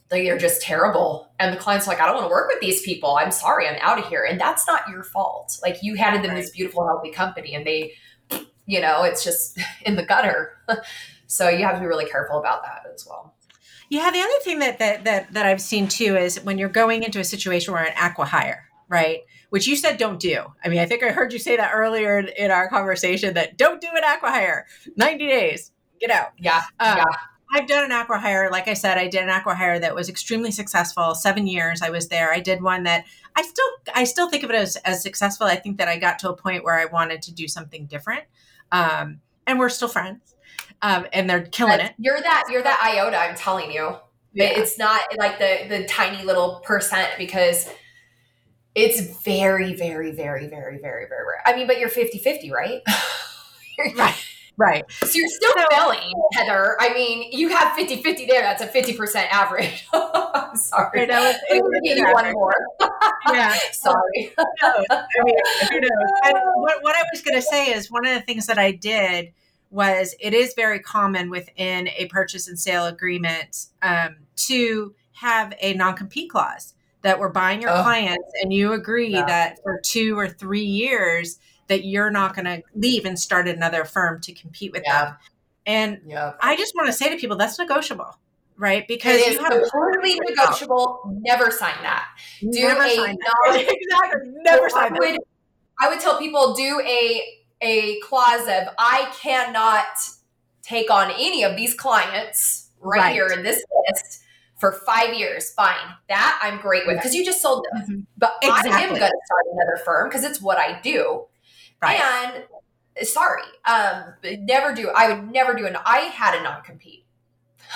they 0.09 0.29
are 0.29 0.37
just 0.37 0.61
terrible, 0.61 1.31
and 1.39 1.53
the 1.53 1.59
client's 1.59 1.87
like, 1.87 2.01
I 2.01 2.05
don't 2.05 2.15
want 2.15 2.25
to 2.27 2.31
work 2.31 2.49
with 2.49 2.59
these 2.59 2.81
people. 2.81 3.15
I'm 3.15 3.31
sorry, 3.31 3.65
I'm 3.65 3.77
out 3.79 3.97
of 3.97 4.07
here, 4.07 4.25
and 4.25 4.41
that's 4.41 4.67
not 4.67 4.89
your 4.89 5.03
fault. 5.03 5.57
Like, 5.63 5.81
you 5.81 5.95
handed 5.95 6.21
them 6.21 6.31
right. 6.31 6.41
this 6.41 6.49
beautiful, 6.49 6.85
healthy 6.85 7.11
company, 7.11 7.55
and 7.55 7.65
they, 7.65 7.93
you 8.65 8.81
know, 8.81 9.03
it's 9.03 9.23
just 9.23 9.57
in 9.85 9.95
the 9.95 10.03
gutter. 10.03 10.57
so 11.27 11.47
you 11.47 11.63
have 11.63 11.75
to 11.75 11.79
be 11.79 11.85
really 11.85 12.09
careful 12.09 12.39
about 12.39 12.63
that 12.63 12.91
as 12.93 13.07
well. 13.07 13.35
Yeah, 13.89 14.11
the 14.11 14.19
other 14.19 14.39
thing 14.43 14.59
that 14.59 14.79
that 14.79 15.03
that, 15.05 15.33
that 15.33 15.45
I've 15.45 15.61
seen 15.61 15.87
too 15.87 16.15
is 16.15 16.41
when 16.43 16.57
you're 16.57 16.69
going 16.69 17.03
into 17.03 17.19
a 17.19 17.23
situation 17.23 17.73
where 17.73 17.83
an 17.83 17.93
acqui-hire, 17.93 18.69
right? 18.87 19.21
Which 19.49 19.67
you 19.67 19.75
said 19.75 19.97
don't 19.97 20.19
do. 20.19 20.45
I 20.63 20.69
mean, 20.69 20.79
I 20.79 20.85
think 20.85 21.03
I 21.03 21.09
heard 21.09 21.33
you 21.33 21.39
say 21.39 21.57
that 21.57 21.71
earlier 21.73 22.19
in, 22.19 22.27
in 22.37 22.51
our 22.51 22.69
conversation 22.69 23.33
that 23.33 23.57
don't 23.57 23.81
do 23.81 23.87
an 23.87 24.03
acqui-hire. 24.03 24.67
90 24.95 25.27
days. 25.27 25.71
get 25.99 26.11
out. 26.11 26.29
Yeah. 26.37 26.61
Um, 26.79 26.97
yeah. 26.97 27.03
I've 27.51 27.67
done 27.67 27.83
an 27.83 27.89
acqui-hire. 27.89 28.51
Like 28.51 28.67
I 28.67 28.75
said, 28.75 28.99
I 28.99 29.07
did 29.07 29.23
an 29.23 29.29
acqui-hire 29.29 29.79
that 29.79 29.95
was 29.95 30.07
extremely 30.07 30.51
successful. 30.51 31.15
Seven 31.15 31.47
years 31.47 31.81
I 31.81 31.89
was 31.89 32.09
there. 32.09 32.31
I 32.31 32.39
did 32.39 32.61
one 32.61 32.83
that 32.83 33.05
I 33.35 33.41
still 33.41 33.69
I 33.95 34.03
still 34.03 34.29
think 34.29 34.43
of 34.43 34.51
it 34.51 34.55
as, 34.55 34.75
as 34.77 35.01
successful. 35.01 35.47
I 35.47 35.55
think 35.55 35.77
that 35.79 35.87
I 35.87 35.97
got 35.97 36.19
to 36.19 36.29
a 36.29 36.35
point 36.35 36.63
where 36.63 36.77
I 36.79 36.85
wanted 36.85 37.23
to 37.23 37.33
do 37.33 37.47
something 37.47 37.87
different. 37.87 38.25
Um, 38.71 39.21
and 39.47 39.57
we're 39.57 39.69
still 39.69 39.87
friends. 39.87 40.28
Um, 40.81 41.07
and 41.11 41.29
they're 41.29 41.45
killing 41.45 41.79
it. 41.79 41.93
You're 41.97 42.21
that 42.21 42.45
you're 42.49 42.63
that 42.63 42.81
iota, 42.83 43.17
I'm 43.17 43.35
telling 43.35 43.71
you. 43.71 43.97
Yeah. 44.33 44.45
It's 44.45 44.77
not 44.77 45.01
like 45.17 45.39
the 45.39 45.65
the 45.67 45.85
tiny 45.85 46.23
little 46.23 46.61
percent 46.63 47.09
because 47.17 47.69
it's 48.75 49.21
very, 49.23 49.73
very, 49.73 50.11
very, 50.11 50.47
very, 50.47 50.77
very, 50.77 51.07
very 51.07 51.07
rare. 51.07 51.41
I 51.45 51.55
mean, 51.55 51.67
but 51.67 51.79
you're 51.79 51.89
50-50, 51.89 52.51
right? 52.51 52.81
right. 53.97 54.15
Right. 54.57 54.83
So 54.91 55.11
you're 55.13 55.29
still 55.29 55.53
so, 55.55 55.65
failing, 55.71 56.11
Heather. 56.33 56.75
I 56.81 56.93
mean, 56.93 57.31
you 57.31 57.47
have 57.47 57.73
50 57.77 58.03
50 58.03 58.25
there. 58.25 58.41
That's 58.41 58.61
a 58.61 58.67
50% 58.67 59.15
average. 59.31 59.87
I'm 59.93 60.53
sorry. 60.57 61.05
Know, 61.05 61.33
going 61.49 61.61
to 61.71 61.95
give 61.95 62.05
one 62.11 62.33
more. 62.33 62.53
yeah. 63.31 63.57
sorry. 63.71 64.33
Who 64.37 64.43
knows? 64.61 64.85
I 64.89 65.23
mean, 65.23 65.37
who 65.71 65.79
knows? 65.79 66.11
And 66.25 66.37
what, 66.55 66.83
what 66.83 66.93
I 66.93 67.03
was 67.13 67.21
going 67.21 67.35
to 67.35 67.41
say 67.41 67.67
is 67.71 67.89
one 67.89 68.05
of 68.05 68.13
the 68.13 68.19
things 68.19 68.47
that 68.47 68.57
I 68.57 68.73
did 68.73 69.31
was 69.69 70.15
it 70.19 70.33
is 70.33 70.53
very 70.55 70.79
common 70.79 71.29
within 71.29 71.89
a 71.89 72.07
purchase 72.07 72.47
and 72.47 72.59
sale 72.59 72.85
agreement 72.85 73.67
um, 73.81 74.17
to 74.35 74.93
have 75.13 75.53
a 75.61 75.73
non 75.73 75.95
compete 75.95 76.29
clause 76.29 76.73
that 77.01 77.19
we're 77.19 77.29
buying 77.29 77.61
your 77.61 77.71
oh. 77.71 77.81
clients 77.81 78.31
and 78.41 78.53
you 78.53 78.73
agree 78.73 79.09
yeah. 79.09 79.25
that 79.25 79.59
for 79.63 79.79
two 79.83 80.17
or 80.17 80.27
three 80.27 80.63
years 80.63 81.39
that 81.67 81.85
you're 81.85 82.11
not 82.11 82.35
going 82.35 82.45
to 82.45 82.61
leave 82.75 83.05
and 83.05 83.17
start 83.17 83.47
another 83.47 83.85
firm 83.85 84.19
to 84.21 84.33
compete 84.33 84.71
with 84.71 84.83
yeah. 84.85 85.05
them. 85.05 85.15
And 85.65 86.01
yeah. 86.05 86.33
I 86.41 86.55
just 86.57 86.73
want 86.75 86.87
to 86.87 86.93
say 86.93 87.09
to 87.09 87.15
people 87.15 87.37
that's 87.37 87.59
negotiable, 87.59 88.17
right? 88.57 88.87
Because 88.87 89.21
you 89.21 89.39
have 89.39 89.53
completely 89.71 90.17
negotiable. 90.25 91.01
Out. 91.05 91.13
Never 91.21 91.51
sign 91.51 91.75
that. 91.83 92.07
Do 92.41 92.49
never 92.49 92.83
a 92.83 92.95
sign 92.95 93.17
that. 93.19 93.55
exactly. 93.69 94.31
Never 94.43 94.69
sign 94.69 94.93
I 94.93 94.97
would, 94.99 95.15
that. 95.15 95.19
I 95.79 95.89
would 95.89 95.99
tell 95.99 96.17
people 96.17 96.55
do 96.55 96.81
a 96.81 97.38
a 97.61 97.99
clause 98.01 98.47
of 98.47 98.73
I 98.77 99.11
cannot 99.21 99.85
take 100.61 100.91
on 100.91 101.11
any 101.11 101.43
of 101.43 101.55
these 101.55 101.73
clients 101.73 102.69
right, 102.79 102.99
right. 102.99 103.13
here 103.13 103.27
in 103.27 103.43
this 103.43 103.63
list 103.87 104.23
for 104.57 104.71
five 104.71 105.13
years. 105.13 105.51
Fine. 105.53 105.95
That 106.07 106.39
I'm 106.41 106.59
great 106.59 106.85
with 106.85 106.97
because 106.97 107.15
you 107.15 107.25
just 107.25 107.41
sold 107.41 107.65
them. 107.71 107.81
Mm-hmm. 107.81 107.99
But 108.17 108.35
exactly. 108.41 108.71
I 108.71 108.79
am 108.81 108.89
going 108.89 108.99
to 108.99 109.19
start 109.25 109.45
another 109.51 109.81
firm 109.83 110.09
because 110.09 110.23
it's 110.23 110.41
what 110.41 110.57
I 110.57 110.79
do. 110.81 111.25
Right. 111.81 111.99
And 111.99 112.43
sorry, 113.07 113.43
um, 113.65 114.13
never 114.41 114.73
do. 114.73 114.89
I 114.89 115.13
would 115.13 115.31
never 115.31 115.53
do 115.53 115.65
an. 115.65 115.77
I 115.85 115.99
had 115.99 116.37
a 116.39 116.43
non 116.43 116.61
compete. 116.63 117.05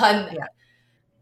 Um, 0.01 0.27
yeah. 0.31 0.45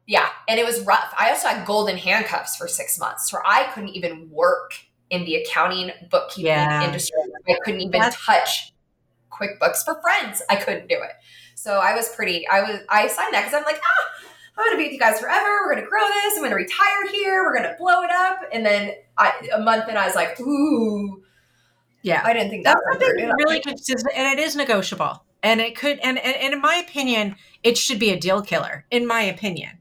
yeah, 0.07 0.29
and 0.47 0.59
it 0.59 0.65
was 0.65 0.79
rough. 0.81 1.13
I 1.19 1.29
also 1.29 1.49
had 1.49 1.65
golden 1.65 1.97
handcuffs 1.97 2.55
for 2.55 2.67
six 2.67 2.97
months, 2.97 3.31
where 3.31 3.43
I 3.45 3.65
couldn't 3.73 3.89
even 3.89 4.29
work 4.31 4.73
in 5.11 5.25
the 5.25 5.35
accounting 5.35 5.91
bookkeeping 6.09 6.47
yeah. 6.47 6.83
industry. 6.83 7.19
I 7.47 7.57
couldn't 7.63 7.81
even 7.81 7.91
That's- 7.91 8.17
touch 8.25 8.73
QuickBooks 9.31 9.85
for 9.85 10.01
friends. 10.01 10.41
I 10.49 10.55
couldn't 10.55 10.87
do 10.87 10.95
it. 10.95 11.11
So 11.55 11.79
I 11.79 11.93
was 11.95 12.09
pretty. 12.15 12.47
I 12.47 12.61
was. 12.61 12.79
I 12.89 13.07
signed 13.07 13.33
that 13.33 13.41
because 13.41 13.53
I'm 13.53 13.63
like, 13.63 13.79
ah, 13.83 14.27
I'm 14.57 14.65
going 14.65 14.71
to 14.71 14.77
be 14.77 14.83
with 14.85 14.93
you 14.93 14.99
guys 14.99 15.19
forever. 15.19 15.47
We're 15.63 15.73
going 15.73 15.83
to 15.83 15.89
grow 15.89 16.01
this. 16.07 16.33
I'm 16.33 16.39
going 16.39 16.49
to 16.49 16.55
retire 16.55 17.07
here. 17.11 17.43
We're 17.43 17.55
going 17.55 17.69
to 17.69 17.75
blow 17.77 18.01
it 18.01 18.09
up. 18.11 18.39
And 18.51 18.65
then 18.65 18.93
I, 19.17 19.33
a 19.53 19.59
month 19.59 19.85
and 19.87 19.97
I 19.97 20.05
was 20.05 20.15
like, 20.15 20.39
ooh, 20.39 21.23
yeah, 22.01 22.21
I 22.25 22.33
didn't 22.33 22.49
think 22.49 22.63
that 22.63 22.77
that's 22.83 23.05
something 23.05 23.31
really 23.37 23.59
consistent, 23.59 24.13
and 24.15 24.39
it 24.39 24.41
is 24.41 24.55
negotiable. 24.55 25.23
And 25.43 25.61
it 25.61 25.75
could, 25.75 25.99
and, 25.99 26.17
and, 26.19 26.35
and 26.35 26.53
in 26.53 26.61
my 26.61 26.75
opinion, 26.75 27.35
it 27.63 27.77
should 27.77 27.99
be 27.99 28.11
a 28.11 28.19
deal 28.19 28.41
killer. 28.41 28.85
In 28.91 29.07
my 29.07 29.21
opinion, 29.21 29.71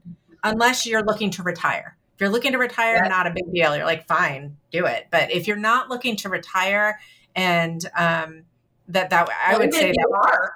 unless 0.43 0.85
you're 0.85 1.03
looking 1.03 1.31
to 1.31 1.43
retire. 1.43 1.97
If 2.21 2.25
you're 2.25 2.33
looking 2.33 2.51
to 2.51 2.57
retire, 2.57 3.01
yeah. 3.03 3.07
not 3.07 3.25
a 3.25 3.31
big 3.31 3.51
deal. 3.51 3.75
You're 3.75 3.85
like, 3.85 4.07
fine, 4.07 4.55
do 4.71 4.85
it. 4.85 5.07
But 5.11 5.31
if 5.31 5.47
you're 5.47 5.57
not 5.57 5.89
looking 5.89 6.15
to 6.17 6.29
retire, 6.29 6.99
and 7.35 7.83
um, 7.97 8.43
that 8.89 9.09
that 9.09 9.27
I 9.29 9.51
well, 9.53 9.61
would 9.61 9.73
say 9.73 9.91
that 9.91 10.11
are. 10.13 10.53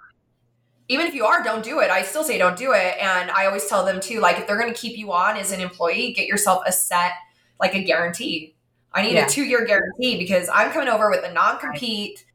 Even 0.88 1.08
if 1.08 1.15
you 1.15 1.25
are, 1.25 1.43
don't 1.43 1.63
do 1.63 1.80
it. 1.80 1.89
I 1.89 2.04
still 2.04 2.23
say 2.23 2.38
don't 2.38 2.58
do 2.58 2.73
it. 2.73 2.95
And 3.01 3.32
I 3.32 3.47
always 3.47 3.65
tell 3.65 3.84
them 3.84 3.99
too, 3.99 4.19
like 4.19 4.38
if 4.38 4.45
they're 4.45 4.60
going 4.60 4.71
to 4.71 4.80
keep 4.80 4.95
you 4.95 5.12
on 5.12 5.36
as 5.36 5.51
an 5.51 5.60
employee, 5.60 6.13
get 6.13 6.28
yourself 6.28 6.62
a 6.67 6.71
set, 6.71 7.13
like 7.60 7.73
a 7.73 7.82
guarantee 7.84 8.56
I 8.95 9.01
need 9.01 9.13
yeah. 9.13 9.25
a 9.25 9.30
two 9.30 9.43
year 9.43 9.65
guarantee 9.65 10.17
because 10.17 10.49
I'm 10.51 10.71
coming 10.71 10.88
over 10.88 11.10
with 11.10 11.25
a 11.25 11.34
non 11.34 11.60
compete. 11.60 12.25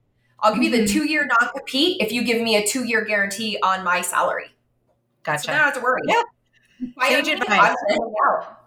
I'll 0.41 0.55
give 0.55 0.63
you 0.63 0.71
the 0.71 0.85
mm-hmm. 0.85 0.93
two 0.93 1.09
year 1.09 1.27
non 1.27 1.51
compete 1.53 2.03
if 2.03 2.13
you 2.13 2.23
give 2.23 2.41
me 2.43 2.57
a 2.57 2.67
two 2.67 2.85
year 2.85 3.03
guarantee 3.03 3.59
on 3.63 3.83
my 3.83 4.03
salary. 4.03 4.51
Gotcha. 5.23 5.45
So 5.45 5.53
I 5.53 5.57
don't 5.57 5.65
have 5.65 5.75
to 5.75 5.81
worry. 5.81 6.03
Yeah. 6.07 6.23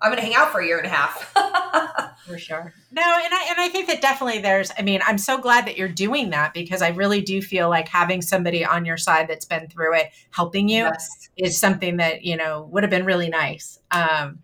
I'm 0.01 0.11
going 0.11 0.17
to 0.17 0.21
hang 0.21 0.35
out 0.35 0.51
for 0.51 0.59
a 0.59 0.65
year 0.65 0.77
and 0.77 0.85
a 0.85 0.89
half. 0.89 1.33
for 2.27 2.37
sure. 2.37 2.73
No, 2.91 3.01
and 3.01 3.33
I 3.33 3.47
and 3.49 3.59
I 3.59 3.69
think 3.69 3.87
that 3.87 4.01
definitely 4.01 4.39
there's. 4.41 4.71
I 4.77 4.81
mean, 4.81 5.01
I'm 5.05 5.17
so 5.17 5.37
glad 5.37 5.65
that 5.65 5.77
you're 5.77 5.87
doing 5.87 6.29
that 6.29 6.53
because 6.53 6.81
I 6.81 6.89
really 6.89 7.21
do 7.21 7.41
feel 7.41 7.69
like 7.69 7.87
having 7.87 8.21
somebody 8.21 8.63
on 8.63 8.85
your 8.85 8.97
side 8.97 9.27
that's 9.27 9.45
been 9.45 9.67
through 9.67 9.95
it, 9.95 10.11
helping 10.31 10.69
you, 10.69 10.83
yes. 10.83 11.29
is 11.37 11.59
something 11.59 11.97
that 11.97 12.23
you 12.23 12.37
know 12.37 12.67
would 12.71 12.83
have 12.83 12.91
been 12.91 13.05
really 13.05 13.29
nice. 13.29 13.79
Um, 13.91 14.39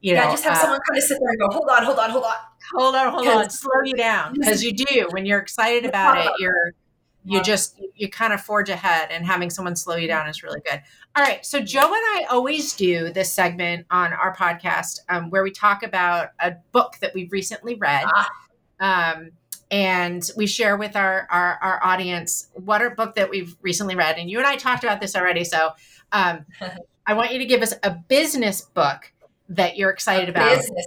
you 0.00 0.14
yeah, 0.14 0.24
know, 0.24 0.30
just 0.30 0.44
have 0.44 0.56
uh, 0.56 0.60
someone 0.60 0.80
kind 0.88 0.98
of 0.98 1.04
sit 1.04 1.18
there 1.20 1.30
and 1.30 1.40
go, 1.40 1.48
hold 1.50 1.68
on, 1.68 1.82
hold 1.82 1.98
on, 1.98 2.10
hold 2.10 2.24
on 2.24 2.34
hold 2.74 2.94
on, 2.94 3.12
hold 3.12 3.26
on, 3.26 3.50
slow 3.50 3.82
you 3.84 3.94
down 3.94 4.34
because 4.34 4.62
you 4.62 4.72
do 4.72 5.08
when 5.10 5.26
you're 5.26 5.38
excited 5.38 5.84
about 5.84 6.18
it. 6.18 6.30
You're 6.38 6.74
you 7.24 7.42
just 7.42 7.80
you 7.94 8.08
kind 8.08 8.32
of 8.32 8.40
forge 8.40 8.70
ahead, 8.70 9.08
and 9.10 9.26
having 9.26 9.50
someone 9.50 9.76
slow 9.76 9.96
you 9.96 10.08
down 10.08 10.28
is 10.28 10.42
really 10.42 10.60
good. 10.60 10.80
All 11.16 11.22
right, 11.22 11.44
so 11.44 11.60
Joe 11.60 11.80
and 11.80 11.92
I 11.92 12.26
always 12.30 12.74
do 12.74 13.12
this 13.12 13.32
segment 13.32 13.86
on 13.90 14.12
our 14.12 14.34
podcast 14.34 15.00
um, 15.08 15.30
where 15.30 15.42
we 15.42 15.50
talk 15.50 15.82
about 15.82 16.30
a 16.40 16.52
book 16.72 16.96
that 17.00 17.12
we've 17.14 17.30
recently 17.32 17.74
read. 17.74 18.06
Ah. 18.80 19.14
Um, 19.14 19.30
and 19.70 20.30
we 20.36 20.46
share 20.46 20.78
with 20.78 20.96
our, 20.96 21.26
our, 21.30 21.58
our 21.60 21.84
audience 21.84 22.48
what 22.54 22.80
a 22.80 22.88
book 22.88 23.16
that 23.16 23.28
we've 23.28 23.54
recently 23.60 23.96
read. 23.96 24.16
And 24.16 24.30
you 24.30 24.38
and 24.38 24.46
I 24.46 24.56
talked 24.56 24.82
about 24.82 24.98
this 24.98 25.14
already. 25.14 25.44
So 25.44 25.72
um, 26.12 26.46
I 27.06 27.12
want 27.12 27.32
you 27.32 27.38
to 27.38 27.44
give 27.44 27.60
us 27.60 27.74
a 27.82 27.90
business 27.90 28.62
book 28.62 29.12
that 29.50 29.76
you're 29.76 29.90
excited 29.90 30.30
about. 30.30 30.56
Business 30.56 30.86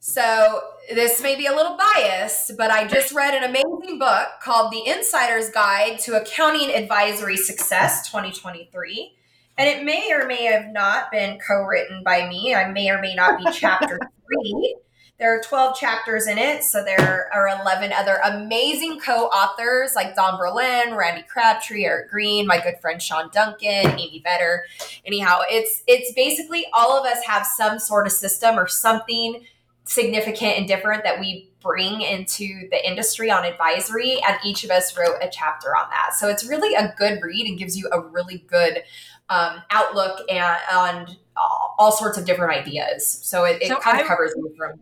so 0.00 0.62
this 0.94 1.22
may 1.22 1.36
be 1.36 1.46
a 1.46 1.54
little 1.54 1.76
biased, 1.76 2.56
but 2.56 2.70
I 2.70 2.86
just 2.86 3.14
read 3.14 3.34
an 3.34 3.44
amazing 3.44 3.98
book 3.98 4.26
called 4.42 4.72
The 4.72 4.86
Insider's 4.86 5.50
Guide 5.50 5.98
to 6.00 6.20
Accounting 6.20 6.74
Advisory 6.74 7.36
Success 7.36 8.08
2023. 8.10 9.14
And 9.58 9.68
it 9.68 9.84
may 9.84 10.12
or 10.12 10.26
may 10.26 10.44
have 10.44 10.72
not 10.72 11.10
been 11.10 11.38
co 11.46 11.62
written 11.62 12.02
by 12.04 12.26
me. 12.28 12.54
I 12.54 12.70
may 12.70 12.90
or 12.90 13.00
may 13.00 13.14
not 13.14 13.38
be 13.38 13.44
chapter 13.52 13.98
three. 13.98 14.76
There 15.18 15.36
are 15.36 15.42
12 15.42 15.76
chapters 15.76 16.28
in 16.28 16.38
it. 16.38 16.62
So 16.62 16.84
there 16.84 17.28
are 17.34 17.60
11 17.60 17.92
other 17.92 18.20
amazing 18.24 19.00
co 19.00 19.26
authors 19.26 19.94
like 19.94 20.14
Dawn 20.14 20.38
Brolin, 20.40 20.96
Randy 20.96 21.24
Crabtree, 21.28 21.84
Eric 21.84 22.08
Green, 22.08 22.46
my 22.46 22.60
good 22.60 22.78
friend 22.80 23.02
Sean 23.02 23.28
Duncan, 23.32 23.98
Amy 23.98 24.22
Vetter. 24.24 24.60
Anyhow, 25.04 25.40
it's, 25.50 25.82
it's 25.86 26.14
basically 26.14 26.66
all 26.72 26.98
of 26.98 27.04
us 27.04 27.24
have 27.26 27.44
some 27.44 27.80
sort 27.80 28.06
of 28.06 28.12
system 28.12 28.58
or 28.58 28.68
something 28.68 29.44
significant 29.88 30.58
and 30.58 30.68
different 30.68 31.02
that 31.02 31.18
we 31.18 31.50
bring 31.60 32.02
into 32.02 32.68
the 32.70 32.86
industry 32.86 33.30
on 33.30 33.44
advisory 33.44 34.20
and 34.28 34.38
each 34.44 34.62
of 34.62 34.70
us 34.70 34.96
wrote 34.96 35.16
a 35.22 35.28
chapter 35.32 35.74
on 35.74 35.88
that. 35.90 36.14
So 36.14 36.28
it's 36.28 36.46
really 36.46 36.74
a 36.74 36.94
good 36.98 37.20
read 37.22 37.46
and 37.46 37.58
gives 37.58 37.76
you 37.76 37.88
a 37.90 38.00
really 38.00 38.44
good 38.46 38.82
um, 39.30 39.62
outlook 39.70 40.20
and 40.30 40.56
on 40.72 41.16
all 41.36 41.90
sorts 41.90 42.18
of 42.18 42.26
different 42.26 42.52
ideas. 42.52 43.08
So 43.08 43.44
it, 43.44 43.62
it 43.62 43.68
so 43.68 43.78
kind 43.78 43.96
I, 43.96 44.02
of 44.02 44.06
covers 44.06 44.34
you 44.36 44.54
from 44.58 44.80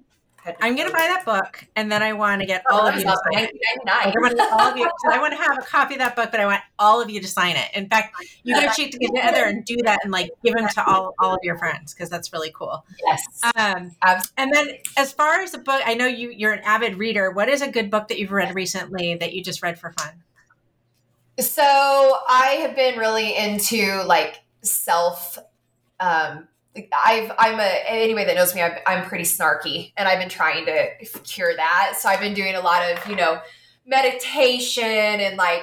I'm 0.60 0.76
going 0.76 0.88
to 0.88 0.92
buy 0.92 1.06
that 1.08 1.24
book, 1.24 1.66
and 1.76 1.90
then 1.90 2.02
I 2.02 2.12
want 2.12 2.40
to 2.40 2.46
get 2.46 2.62
oh, 2.70 2.76
all 2.76 2.86
of 2.86 2.94
you 2.96 3.02
to 3.02 3.16
sign 3.32 3.44
it. 3.44 3.50
I 3.86 4.12
want 4.16 4.38
all 4.40 4.60
of 4.60 4.76
you. 4.76 4.88
I 5.10 5.18
want 5.18 5.32
to 5.32 5.38
have 5.38 5.58
a 5.58 5.62
copy 5.62 5.94
of 5.94 6.00
that 6.00 6.16
book, 6.16 6.30
but 6.30 6.40
I 6.40 6.46
want 6.46 6.60
all 6.78 7.00
of 7.00 7.10
you 7.10 7.20
to 7.20 7.26
sign 7.28 7.56
it. 7.56 7.68
In 7.74 7.88
fact, 7.88 8.14
you 8.42 8.54
guys 8.54 8.74
should 8.74 8.92
get 8.92 9.00
together 9.14 9.44
and 9.44 9.64
do 9.64 9.76
that, 9.84 10.00
and 10.02 10.12
like 10.12 10.30
give 10.44 10.54
them 10.54 10.68
to 10.68 10.86
all, 10.86 11.14
all 11.18 11.34
of 11.34 11.40
your 11.42 11.58
friends 11.58 11.94
because 11.94 12.10
that's 12.10 12.32
really 12.32 12.52
cool. 12.54 12.84
Yes. 13.06 13.22
Um, 13.56 13.92
and 14.36 14.52
then 14.52 14.68
as 14.96 15.12
far 15.12 15.40
as 15.40 15.52
the 15.52 15.58
book, 15.58 15.82
I 15.84 15.94
know 15.94 16.06
you 16.06 16.30
you're 16.30 16.52
an 16.52 16.62
avid 16.64 16.96
reader. 16.96 17.30
What 17.30 17.48
is 17.48 17.62
a 17.62 17.70
good 17.70 17.90
book 17.90 18.08
that 18.08 18.18
you've 18.18 18.32
read 18.32 18.54
recently 18.54 19.14
that 19.16 19.32
you 19.32 19.42
just 19.42 19.62
read 19.62 19.78
for 19.78 19.92
fun? 19.92 20.22
So 21.38 21.62
I 21.62 22.58
have 22.62 22.74
been 22.74 22.98
really 22.98 23.36
into 23.36 24.02
like 24.04 24.40
self 24.62 25.38
um, 26.00 26.48
I've 27.04 27.32
I'm 27.38 27.58
a 27.58 27.82
anyway 27.88 28.24
that 28.24 28.34
knows 28.34 28.54
me 28.54 28.62
I'm, 28.62 28.72
I'm 28.86 29.04
pretty 29.04 29.24
snarky 29.24 29.92
and 29.96 30.08
I've 30.08 30.18
been 30.18 30.28
trying 30.28 30.66
to 30.66 30.88
cure 31.24 31.54
that. 31.54 31.94
So 31.98 32.08
I've 32.08 32.20
been 32.20 32.34
doing 32.34 32.54
a 32.54 32.60
lot 32.60 32.82
of 32.82 33.06
you 33.08 33.16
know 33.16 33.40
meditation 33.86 34.84
and 34.84 35.36
like 35.36 35.62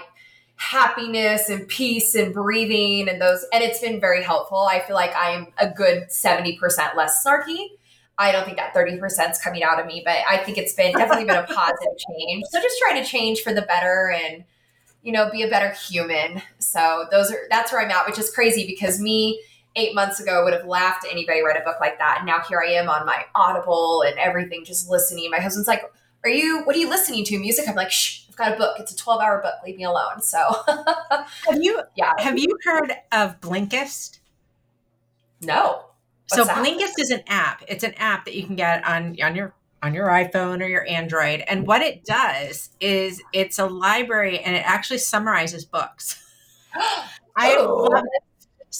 happiness 0.55 1.49
and 1.49 1.67
peace 1.67 2.15
and 2.15 2.33
breathing 2.33 3.09
and 3.09 3.21
those 3.21 3.45
and 3.53 3.63
it's 3.63 3.79
been 3.79 3.99
very 3.99 4.23
helpful. 4.23 4.59
I 4.59 4.79
feel 4.79 4.95
like 4.95 5.13
I'm 5.15 5.47
a 5.57 5.69
good 5.69 6.09
70% 6.09 6.95
less 6.95 7.25
snarky. 7.25 7.67
I 8.17 8.31
don't 8.31 8.45
think 8.45 8.57
that 8.57 8.73
30% 8.75 9.31
is 9.31 9.39
coming 9.39 9.63
out 9.63 9.79
of 9.79 9.85
me 9.85 10.01
but 10.05 10.17
I 10.29 10.37
think 10.37 10.57
it's 10.57 10.73
been 10.73 10.93
definitely 10.93 11.25
been 11.25 11.37
a 11.37 11.43
positive 11.47 11.93
change. 12.09 12.45
So 12.49 12.61
just 12.61 12.79
trying 12.79 13.03
to 13.03 13.09
change 13.09 13.41
for 13.41 13.53
the 13.53 13.63
better 13.63 14.11
and 14.11 14.43
you 15.03 15.11
know, 15.11 15.29
be 15.29 15.43
a 15.43 15.49
better 15.49 15.69
human. 15.71 16.41
So 16.59 17.05
those 17.11 17.29
are 17.29 17.41
that's 17.49 17.71
where 17.71 17.81
I'm 17.81 17.91
at, 17.91 18.07
which 18.07 18.17
is 18.17 18.31
crazy 18.31 18.65
because 18.65 18.99
me 18.99 19.41
eight 19.75 19.95
months 19.95 20.19
ago 20.19 20.43
would 20.43 20.53
have 20.53 20.65
laughed 20.65 21.05
at 21.05 21.11
anybody 21.11 21.41
write 21.41 21.59
a 21.59 21.63
book 21.63 21.77
like 21.79 21.97
that. 21.97 22.17
And 22.19 22.27
now 22.27 22.41
here 22.47 22.61
I 22.65 22.71
am 22.73 22.89
on 22.89 23.05
my 23.05 23.25
Audible 23.35 24.03
and 24.05 24.17
everything, 24.19 24.63
just 24.65 24.89
listening. 24.89 25.29
My 25.31 25.39
husband's 25.39 25.67
like, 25.67 25.83
Are 26.23 26.29
you 26.29 26.63
what 26.63 26.75
are 26.75 26.79
you 26.79 26.89
listening 26.89 27.23
to? 27.25 27.39
Music? 27.39 27.67
I'm 27.67 27.75
like, 27.75 27.91
shh, 27.91 28.25
I've 28.29 28.35
got 28.35 28.53
a 28.53 28.55
book. 28.57 28.77
It's 28.79 28.91
a 28.91 28.95
12 28.97 29.21
hour 29.21 29.41
book. 29.41 29.55
Leave 29.65 29.77
me 29.77 29.83
alone. 29.83 30.21
So 30.21 30.37
have 31.47 31.61
you 31.61 31.81
yeah. 31.95 32.13
Have 32.19 32.37
you 32.37 32.57
heard 32.63 32.93
of 33.11 33.39
Blinkist? 33.41 34.19
No. 35.41 35.85
What's 36.29 36.35
so 36.35 36.45
that? 36.45 36.57
Blinkist 36.65 36.99
is 36.99 37.09
an 37.09 37.21
app. 37.27 37.63
It's 37.67 37.83
an 37.83 37.93
app 37.97 38.25
that 38.25 38.35
you 38.35 38.45
can 38.45 38.55
get 38.55 38.85
on 38.85 39.17
on 39.21 39.35
your 39.35 39.53
on 39.81 39.93
your 39.93 40.07
iPhone 40.07 40.63
or 40.63 40.67
your 40.67 40.87
Android. 40.87 41.43
And 41.47 41.67
what 41.67 41.81
it 41.81 42.05
does 42.05 42.69
is 42.79 43.21
it's 43.33 43.59
a 43.59 43.65
library 43.65 44.39
and 44.39 44.55
it 44.55 44.63
actually 44.65 44.99
summarizes 44.99 45.65
books. 45.65 46.23
I 47.35 47.55
oh. 47.57 47.89
love 47.91 48.03
it. 48.03 48.23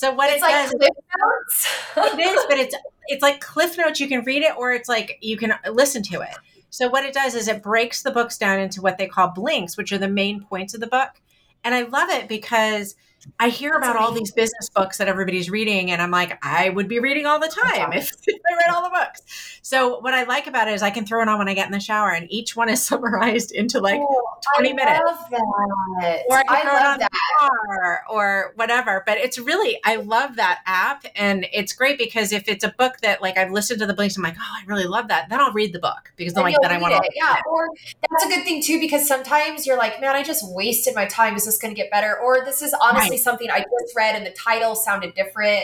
So 0.03 0.11
what 0.11 0.29
it's 0.29 0.43
it 0.43 0.45
like 0.45 0.51
does, 0.51 0.73
it 0.73 2.19
is, 2.19 2.45
but 2.49 2.57
it's 2.57 2.75
it's 3.07 3.21
like 3.21 3.39
Cliff 3.39 3.77
Notes. 3.77 4.01
You 4.01 4.09
can 4.09 4.21
read 4.25 4.43
it, 4.43 4.53
or 4.57 4.73
it's 4.73 4.89
like 4.89 5.17
you 5.21 5.37
can 5.37 5.53
listen 5.71 6.03
to 6.03 6.19
it. 6.19 6.35
So 6.69 6.89
what 6.89 7.05
it 7.05 7.13
does 7.13 7.35
is 7.35 7.47
it 7.47 7.63
breaks 7.63 8.03
the 8.03 8.11
books 8.11 8.37
down 8.37 8.59
into 8.59 8.81
what 8.81 8.97
they 8.97 9.07
call 9.07 9.29
blinks, 9.29 9.77
which 9.77 9.93
are 9.93 9.97
the 9.97 10.09
main 10.09 10.43
points 10.43 10.73
of 10.73 10.81
the 10.81 10.87
book. 10.87 11.21
And 11.63 11.73
I 11.73 11.83
love 11.83 12.09
it 12.09 12.27
because 12.27 12.95
I 13.39 13.49
hear 13.49 13.73
about 13.73 13.95
all 13.95 14.11
these 14.11 14.31
business 14.31 14.69
books 14.69 14.97
that 14.97 15.07
everybody's 15.07 15.49
reading, 15.49 15.91
and 15.91 16.01
I'm 16.01 16.11
like, 16.11 16.37
I 16.43 16.69
would 16.69 16.87
be 16.87 16.99
reading 16.99 17.25
all 17.25 17.39
the 17.39 17.47
time 17.47 17.93
if, 17.93 18.11
if, 18.25 18.41
I 18.51 18.55
read 18.55 18.69
all 18.73 18.83
the 18.83 18.89
books. 18.89 19.59
So 19.61 19.99
what 19.99 20.13
I 20.13 20.23
like 20.23 20.47
about 20.47 20.67
it 20.67 20.73
is 20.73 20.81
I 20.81 20.89
can 20.89 21.05
throw 21.05 21.21
it 21.21 21.29
on 21.29 21.37
when 21.37 21.47
I 21.47 21.53
get 21.53 21.65
in 21.65 21.71
the 21.71 21.79
shower, 21.79 22.11
and 22.11 22.29
each 22.29 22.55
one 22.55 22.69
is 22.69 22.83
summarized 22.87 23.51
into 23.51 23.79
like 23.79 24.01
oh, 24.01 24.23
20 24.57 24.69
I 24.69 24.73
minutes. 24.73 25.01
Love 25.05 25.25
that. 25.31 26.23
Or 26.29 26.37
I 26.37 26.43
can 26.43 26.55
I 26.55 26.61
throw 26.61 26.77
it 26.77 26.85
on 26.85 26.99
that. 26.99 27.11
car 27.39 28.03
or 28.09 28.53
whatever. 28.55 29.03
But 29.05 29.17
it's 29.19 29.39
really 29.39 29.79
I 29.85 29.95
love 29.97 30.35
that 30.35 30.61
app, 30.65 31.05
and 31.15 31.47
it's 31.53 31.73
great 31.73 31.97
because 31.97 32.33
if 32.33 32.47
it's 32.47 32.63
a 32.63 32.73
book 32.77 32.99
that 33.01 33.21
like 33.21 33.37
I've 33.37 33.51
listened 33.51 33.79
to 33.79 33.85
the 33.85 33.93
blinks, 33.93 34.17
I'm 34.17 34.23
like, 34.23 34.35
oh, 34.37 34.53
I 34.61 34.63
really 34.65 34.85
love 34.85 35.07
that. 35.07 35.29
Then 35.29 35.39
I'll 35.39 35.53
read 35.53 35.73
the 35.73 35.79
book 35.79 36.11
because 36.17 36.33
then 36.33 36.43
like 36.43 36.55
then 36.61 36.71
I 36.71 36.77
want 36.77 36.95
to. 36.95 37.09
Yeah, 37.15 37.37
or 37.49 37.69
that's 38.09 38.25
a 38.25 38.27
good 38.27 38.43
thing 38.43 38.61
too 38.61 38.79
because 38.79 39.07
sometimes 39.07 39.65
you're 39.65 39.77
like, 39.77 40.01
man, 40.01 40.15
I 40.15 40.23
just 40.23 40.43
wasted 40.53 40.93
my 40.93 41.05
time. 41.05 41.35
Is 41.35 41.45
this 41.45 41.57
going 41.57 41.73
to 41.73 41.79
get 41.79 41.89
better? 41.89 42.17
Or 42.19 42.43
this 42.43 42.61
is 42.61 42.75
honestly. 42.81 43.09
Right 43.11 43.12
something 43.17 43.49
I 43.49 43.59
just 43.59 43.95
read 43.95 44.15
and 44.15 44.25
the 44.25 44.31
title 44.31 44.75
sounded 44.75 45.13
different. 45.15 45.63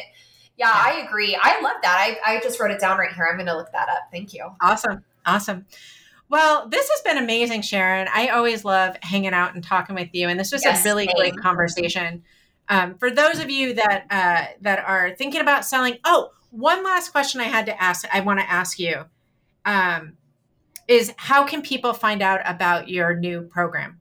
Yeah, 0.57 0.67
yeah. 0.67 0.71
I 0.73 1.05
agree. 1.05 1.37
I 1.41 1.61
love 1.61 1.77
that. 1.81 2.17
I, 2.25 2.35
I 2.35 2.39
just 2.41 2.59
wrote 2.59 2.71
it 2.71 2.79
down 2.79 2.97
right 2.97 3.11
here. 3.13 3.27
I'm 3.29 3.37
going 3.37 3.47
to 3.47 3.55
look 3.55 3.71
that 3.71 3.89
up. 3.89 4.09
Thank 4.11 4.33
you. 4.33 4.49
Awesome. 4.61 5.03
Awesome. 5.25 5.65
Well, 6.29 6.69
this 6.69 6.87
has 6.89 7.01
been 7.01 7.21
amazing, 7.21 7.61
Sharrin. 7.61 8.07
I 8.13 8.27
always 8.29 8.63
love 8.63 8.95
hanging 9.01 9.33
out 9.33 9.55
and 9.55 9.63
talking 9.63 9.95
with 9.95 10.09
you, 10.13 10.29
and 10.29 10.39
this 10.39 10.51
was 10.51 10.63
yes, 10.63 10.85
a 10.85 10.87
really 10.87 11.07
same. 11.07 11.15
great 11.15 11.37
conversation. 11.37 12.23
Um, 12.67 12.95
for 12.99 13.09
those 13.09 13.39
of 13.39 13.49
you 13.49 13.73
that 13.73 14.05
uh, 14.11 14.53
that 14.61 14.79
are 14.85 15.15
thinking 15.15 15.41
about 15.41 15.65
selling, 15.65 15.97
oh, 16.05 16.29
one 16.51 16.83
last 16.83 17.11
question 17.11 17.41
I 17.41 17.45
had 17.45 17.65
to 17.65 17.81
ask. 17.81 18.07
I 18.13 18.19
want 18.19 18.39
to 18.39 18.49
ask 18.49 18.77
you 18.77 19.05
um, 19.65 20.17
is 20.87 21.13
how 21.17 21.45
can 21.45 21.63
people 21.63 21.93
find 21.93 22.21
out 22.21 22.41
about 22.45 22.89
your 22.89 23.15
new 23.15 23.41
program? 23.41 23.99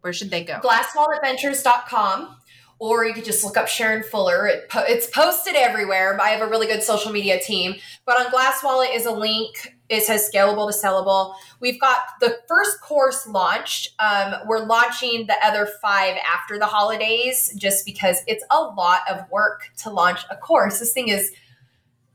Where 0.00 0.12
should 0.14 0.30
they 0.30 0.44
go? 0.44 0.60
Glasswalletventures.com 0.60 2.36
or 2.80 3.04
you 3.04 3.12
could 3.12 3.26
just 3.26 3.44
look 3.44 3.58
up 3.58 3.66
Sharrin 3.66 4.02
Fuller. 4.02 4.46
It 4.46 4.68
po- 4.70 4.84
it's 4.88 5.06
posted 5.06 5.54
everywhere. 5.54 6.18
I 6.20 6.30
have 6.30 6.40
a 6.40 6.48
really 6.48 6.66
good 6.66 6.82
social 6.82 7.12
media 7.12 7.38
team. 7.38 7.76
But 8.06 8.18
on 8.18 8.30
Glass 8.30 8.64
Wallet 8.64 8.88
is 8.94 9.04
a 9.04 9.12
link. 9.12 9.76
It 9.90 10.02
says 10.02 10.28
scalable 10.32 10.70
to 10.70 10.76
sellable. 10.76 11.34
We've 11.60 11.78
got 11.78 11.98
the 12.20 12.38
first 12.48 12.80
course 12.80 13.26
launched. 13.28 13.94
Um, 13.98 14.34
we're 14.46 14.64
launching 14.64 15.26
the 15.26 15.36
other 15.44 15.68
five 15.82 16.16
after 16.26 16.58
the 16.58 16.66
holidays 16.66 17.52
just 17.54 17.84
because 17.84 18.22
it's 18.26 18.44
a 18.50 18.58
lot 18.58 19.00
of 19.10 19.30
work 19.30 19.70
to 19.78 19.90
launch 19.90 20.20
a 20.30 20.36
course. 20.36 20.78
This 20.78 20.94
thing 20.94 21.08
is 21.08 21.32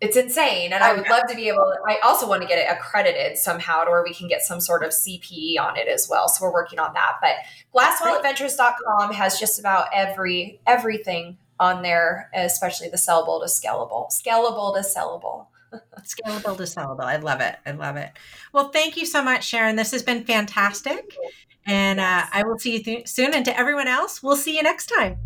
it's 0.02 0.18
insane 0.18 0.74
and 0.74 0.84
i 0.84 0.94
would 0.94 1.08
love 1.10 1.24
to 1.28 1.36
be 1.36 1.48
able 1.48 1.64
to, 1.64 1.78
i 1.92 1.98
also 2.04 2.28
want 2.28 2.42
to 2.42 2.48
get 2.48 2.58
it 2.58 2.68
accredited 2.70 3.38
somehow 3.38 3.84
to 3.84 3.90
where 3.92 4.04
we 4.04 4.14
can 4.14 4.28
get 4.28 4.42
some 4.42 4.60
sort 4.60 4.84
of 4.84 4.92
cpe 4.92 5.60
on 5.60 5.78
it 5.78 5.88
as 5.88 6.08
well 6.10 6.28
so 6.28 6.44
we're 6.44 6.54
working 6.54 6.80
on 6.80 6.94
that 6.94 7.14
but 7.22 7.36
glasswalletventures.com 7.74 9.14
has 9.14 9.40
just 9.40 9.60
about 9.60 9.88
every 9.94 10.60
everything 10.68 11.38
on 11.60 11.82
there 11.82 12.30
especially 12.34 12.90
the 12.90 12.98
sellable 12.98 13.42
to 13.42 13.48
scalable 13.48 14.12
scalable 14.12 14.76
to 14.76 14.82
sellable. 14.82 15.48
Scalable 16.04 16.56
to 16.56 16.64
sellable 16.64 17.04
i 17.04 17.18
love 17.18 17.42
it 17.42 17.58
i 17.66 17.72
love 17.72 17.98
it. 17.98 18.12
Well 18.54 18.70
thank 18.70 18.96
you 18.96 19.06
so 19.06 19.24
much 19.24 19.50
Sharrin 19.52 19.76
this 19.76 19.92
has 19.92 20.04
been 20.04 20.24
fantastic 20.24 21.18
and 21.66 22.00
uh, 22.00 22.26
i 22.32 22.44
will 22.44 22.60
see 22.60 22.78
you 22.78 22.84
th- 22.84 23.08
soon 23.08 23.34
and 23.34 23.44
to 23.46 23.58
everyone 23.58 23.88
else 23.88 24.22
we'll 24.22 24.38
see 24.38 24.56
you 24.56 24.64
next 24.64 24.86
time. 24.86 25.18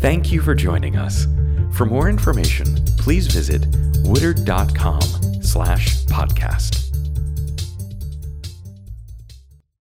Thank 0.00 0.32
you 0.32 0.40
for 0.40 0.54
joining 0.54 0.96
us. 0.96 1.26
For 1.72 1.84
more 1.84 2.08
information, 2.08 2.74
please 3.00 3.26
visit 3.26 3.64
woodard.com 4.04 5.00
slash 5.42 6.04
podcast. 6.04 6.89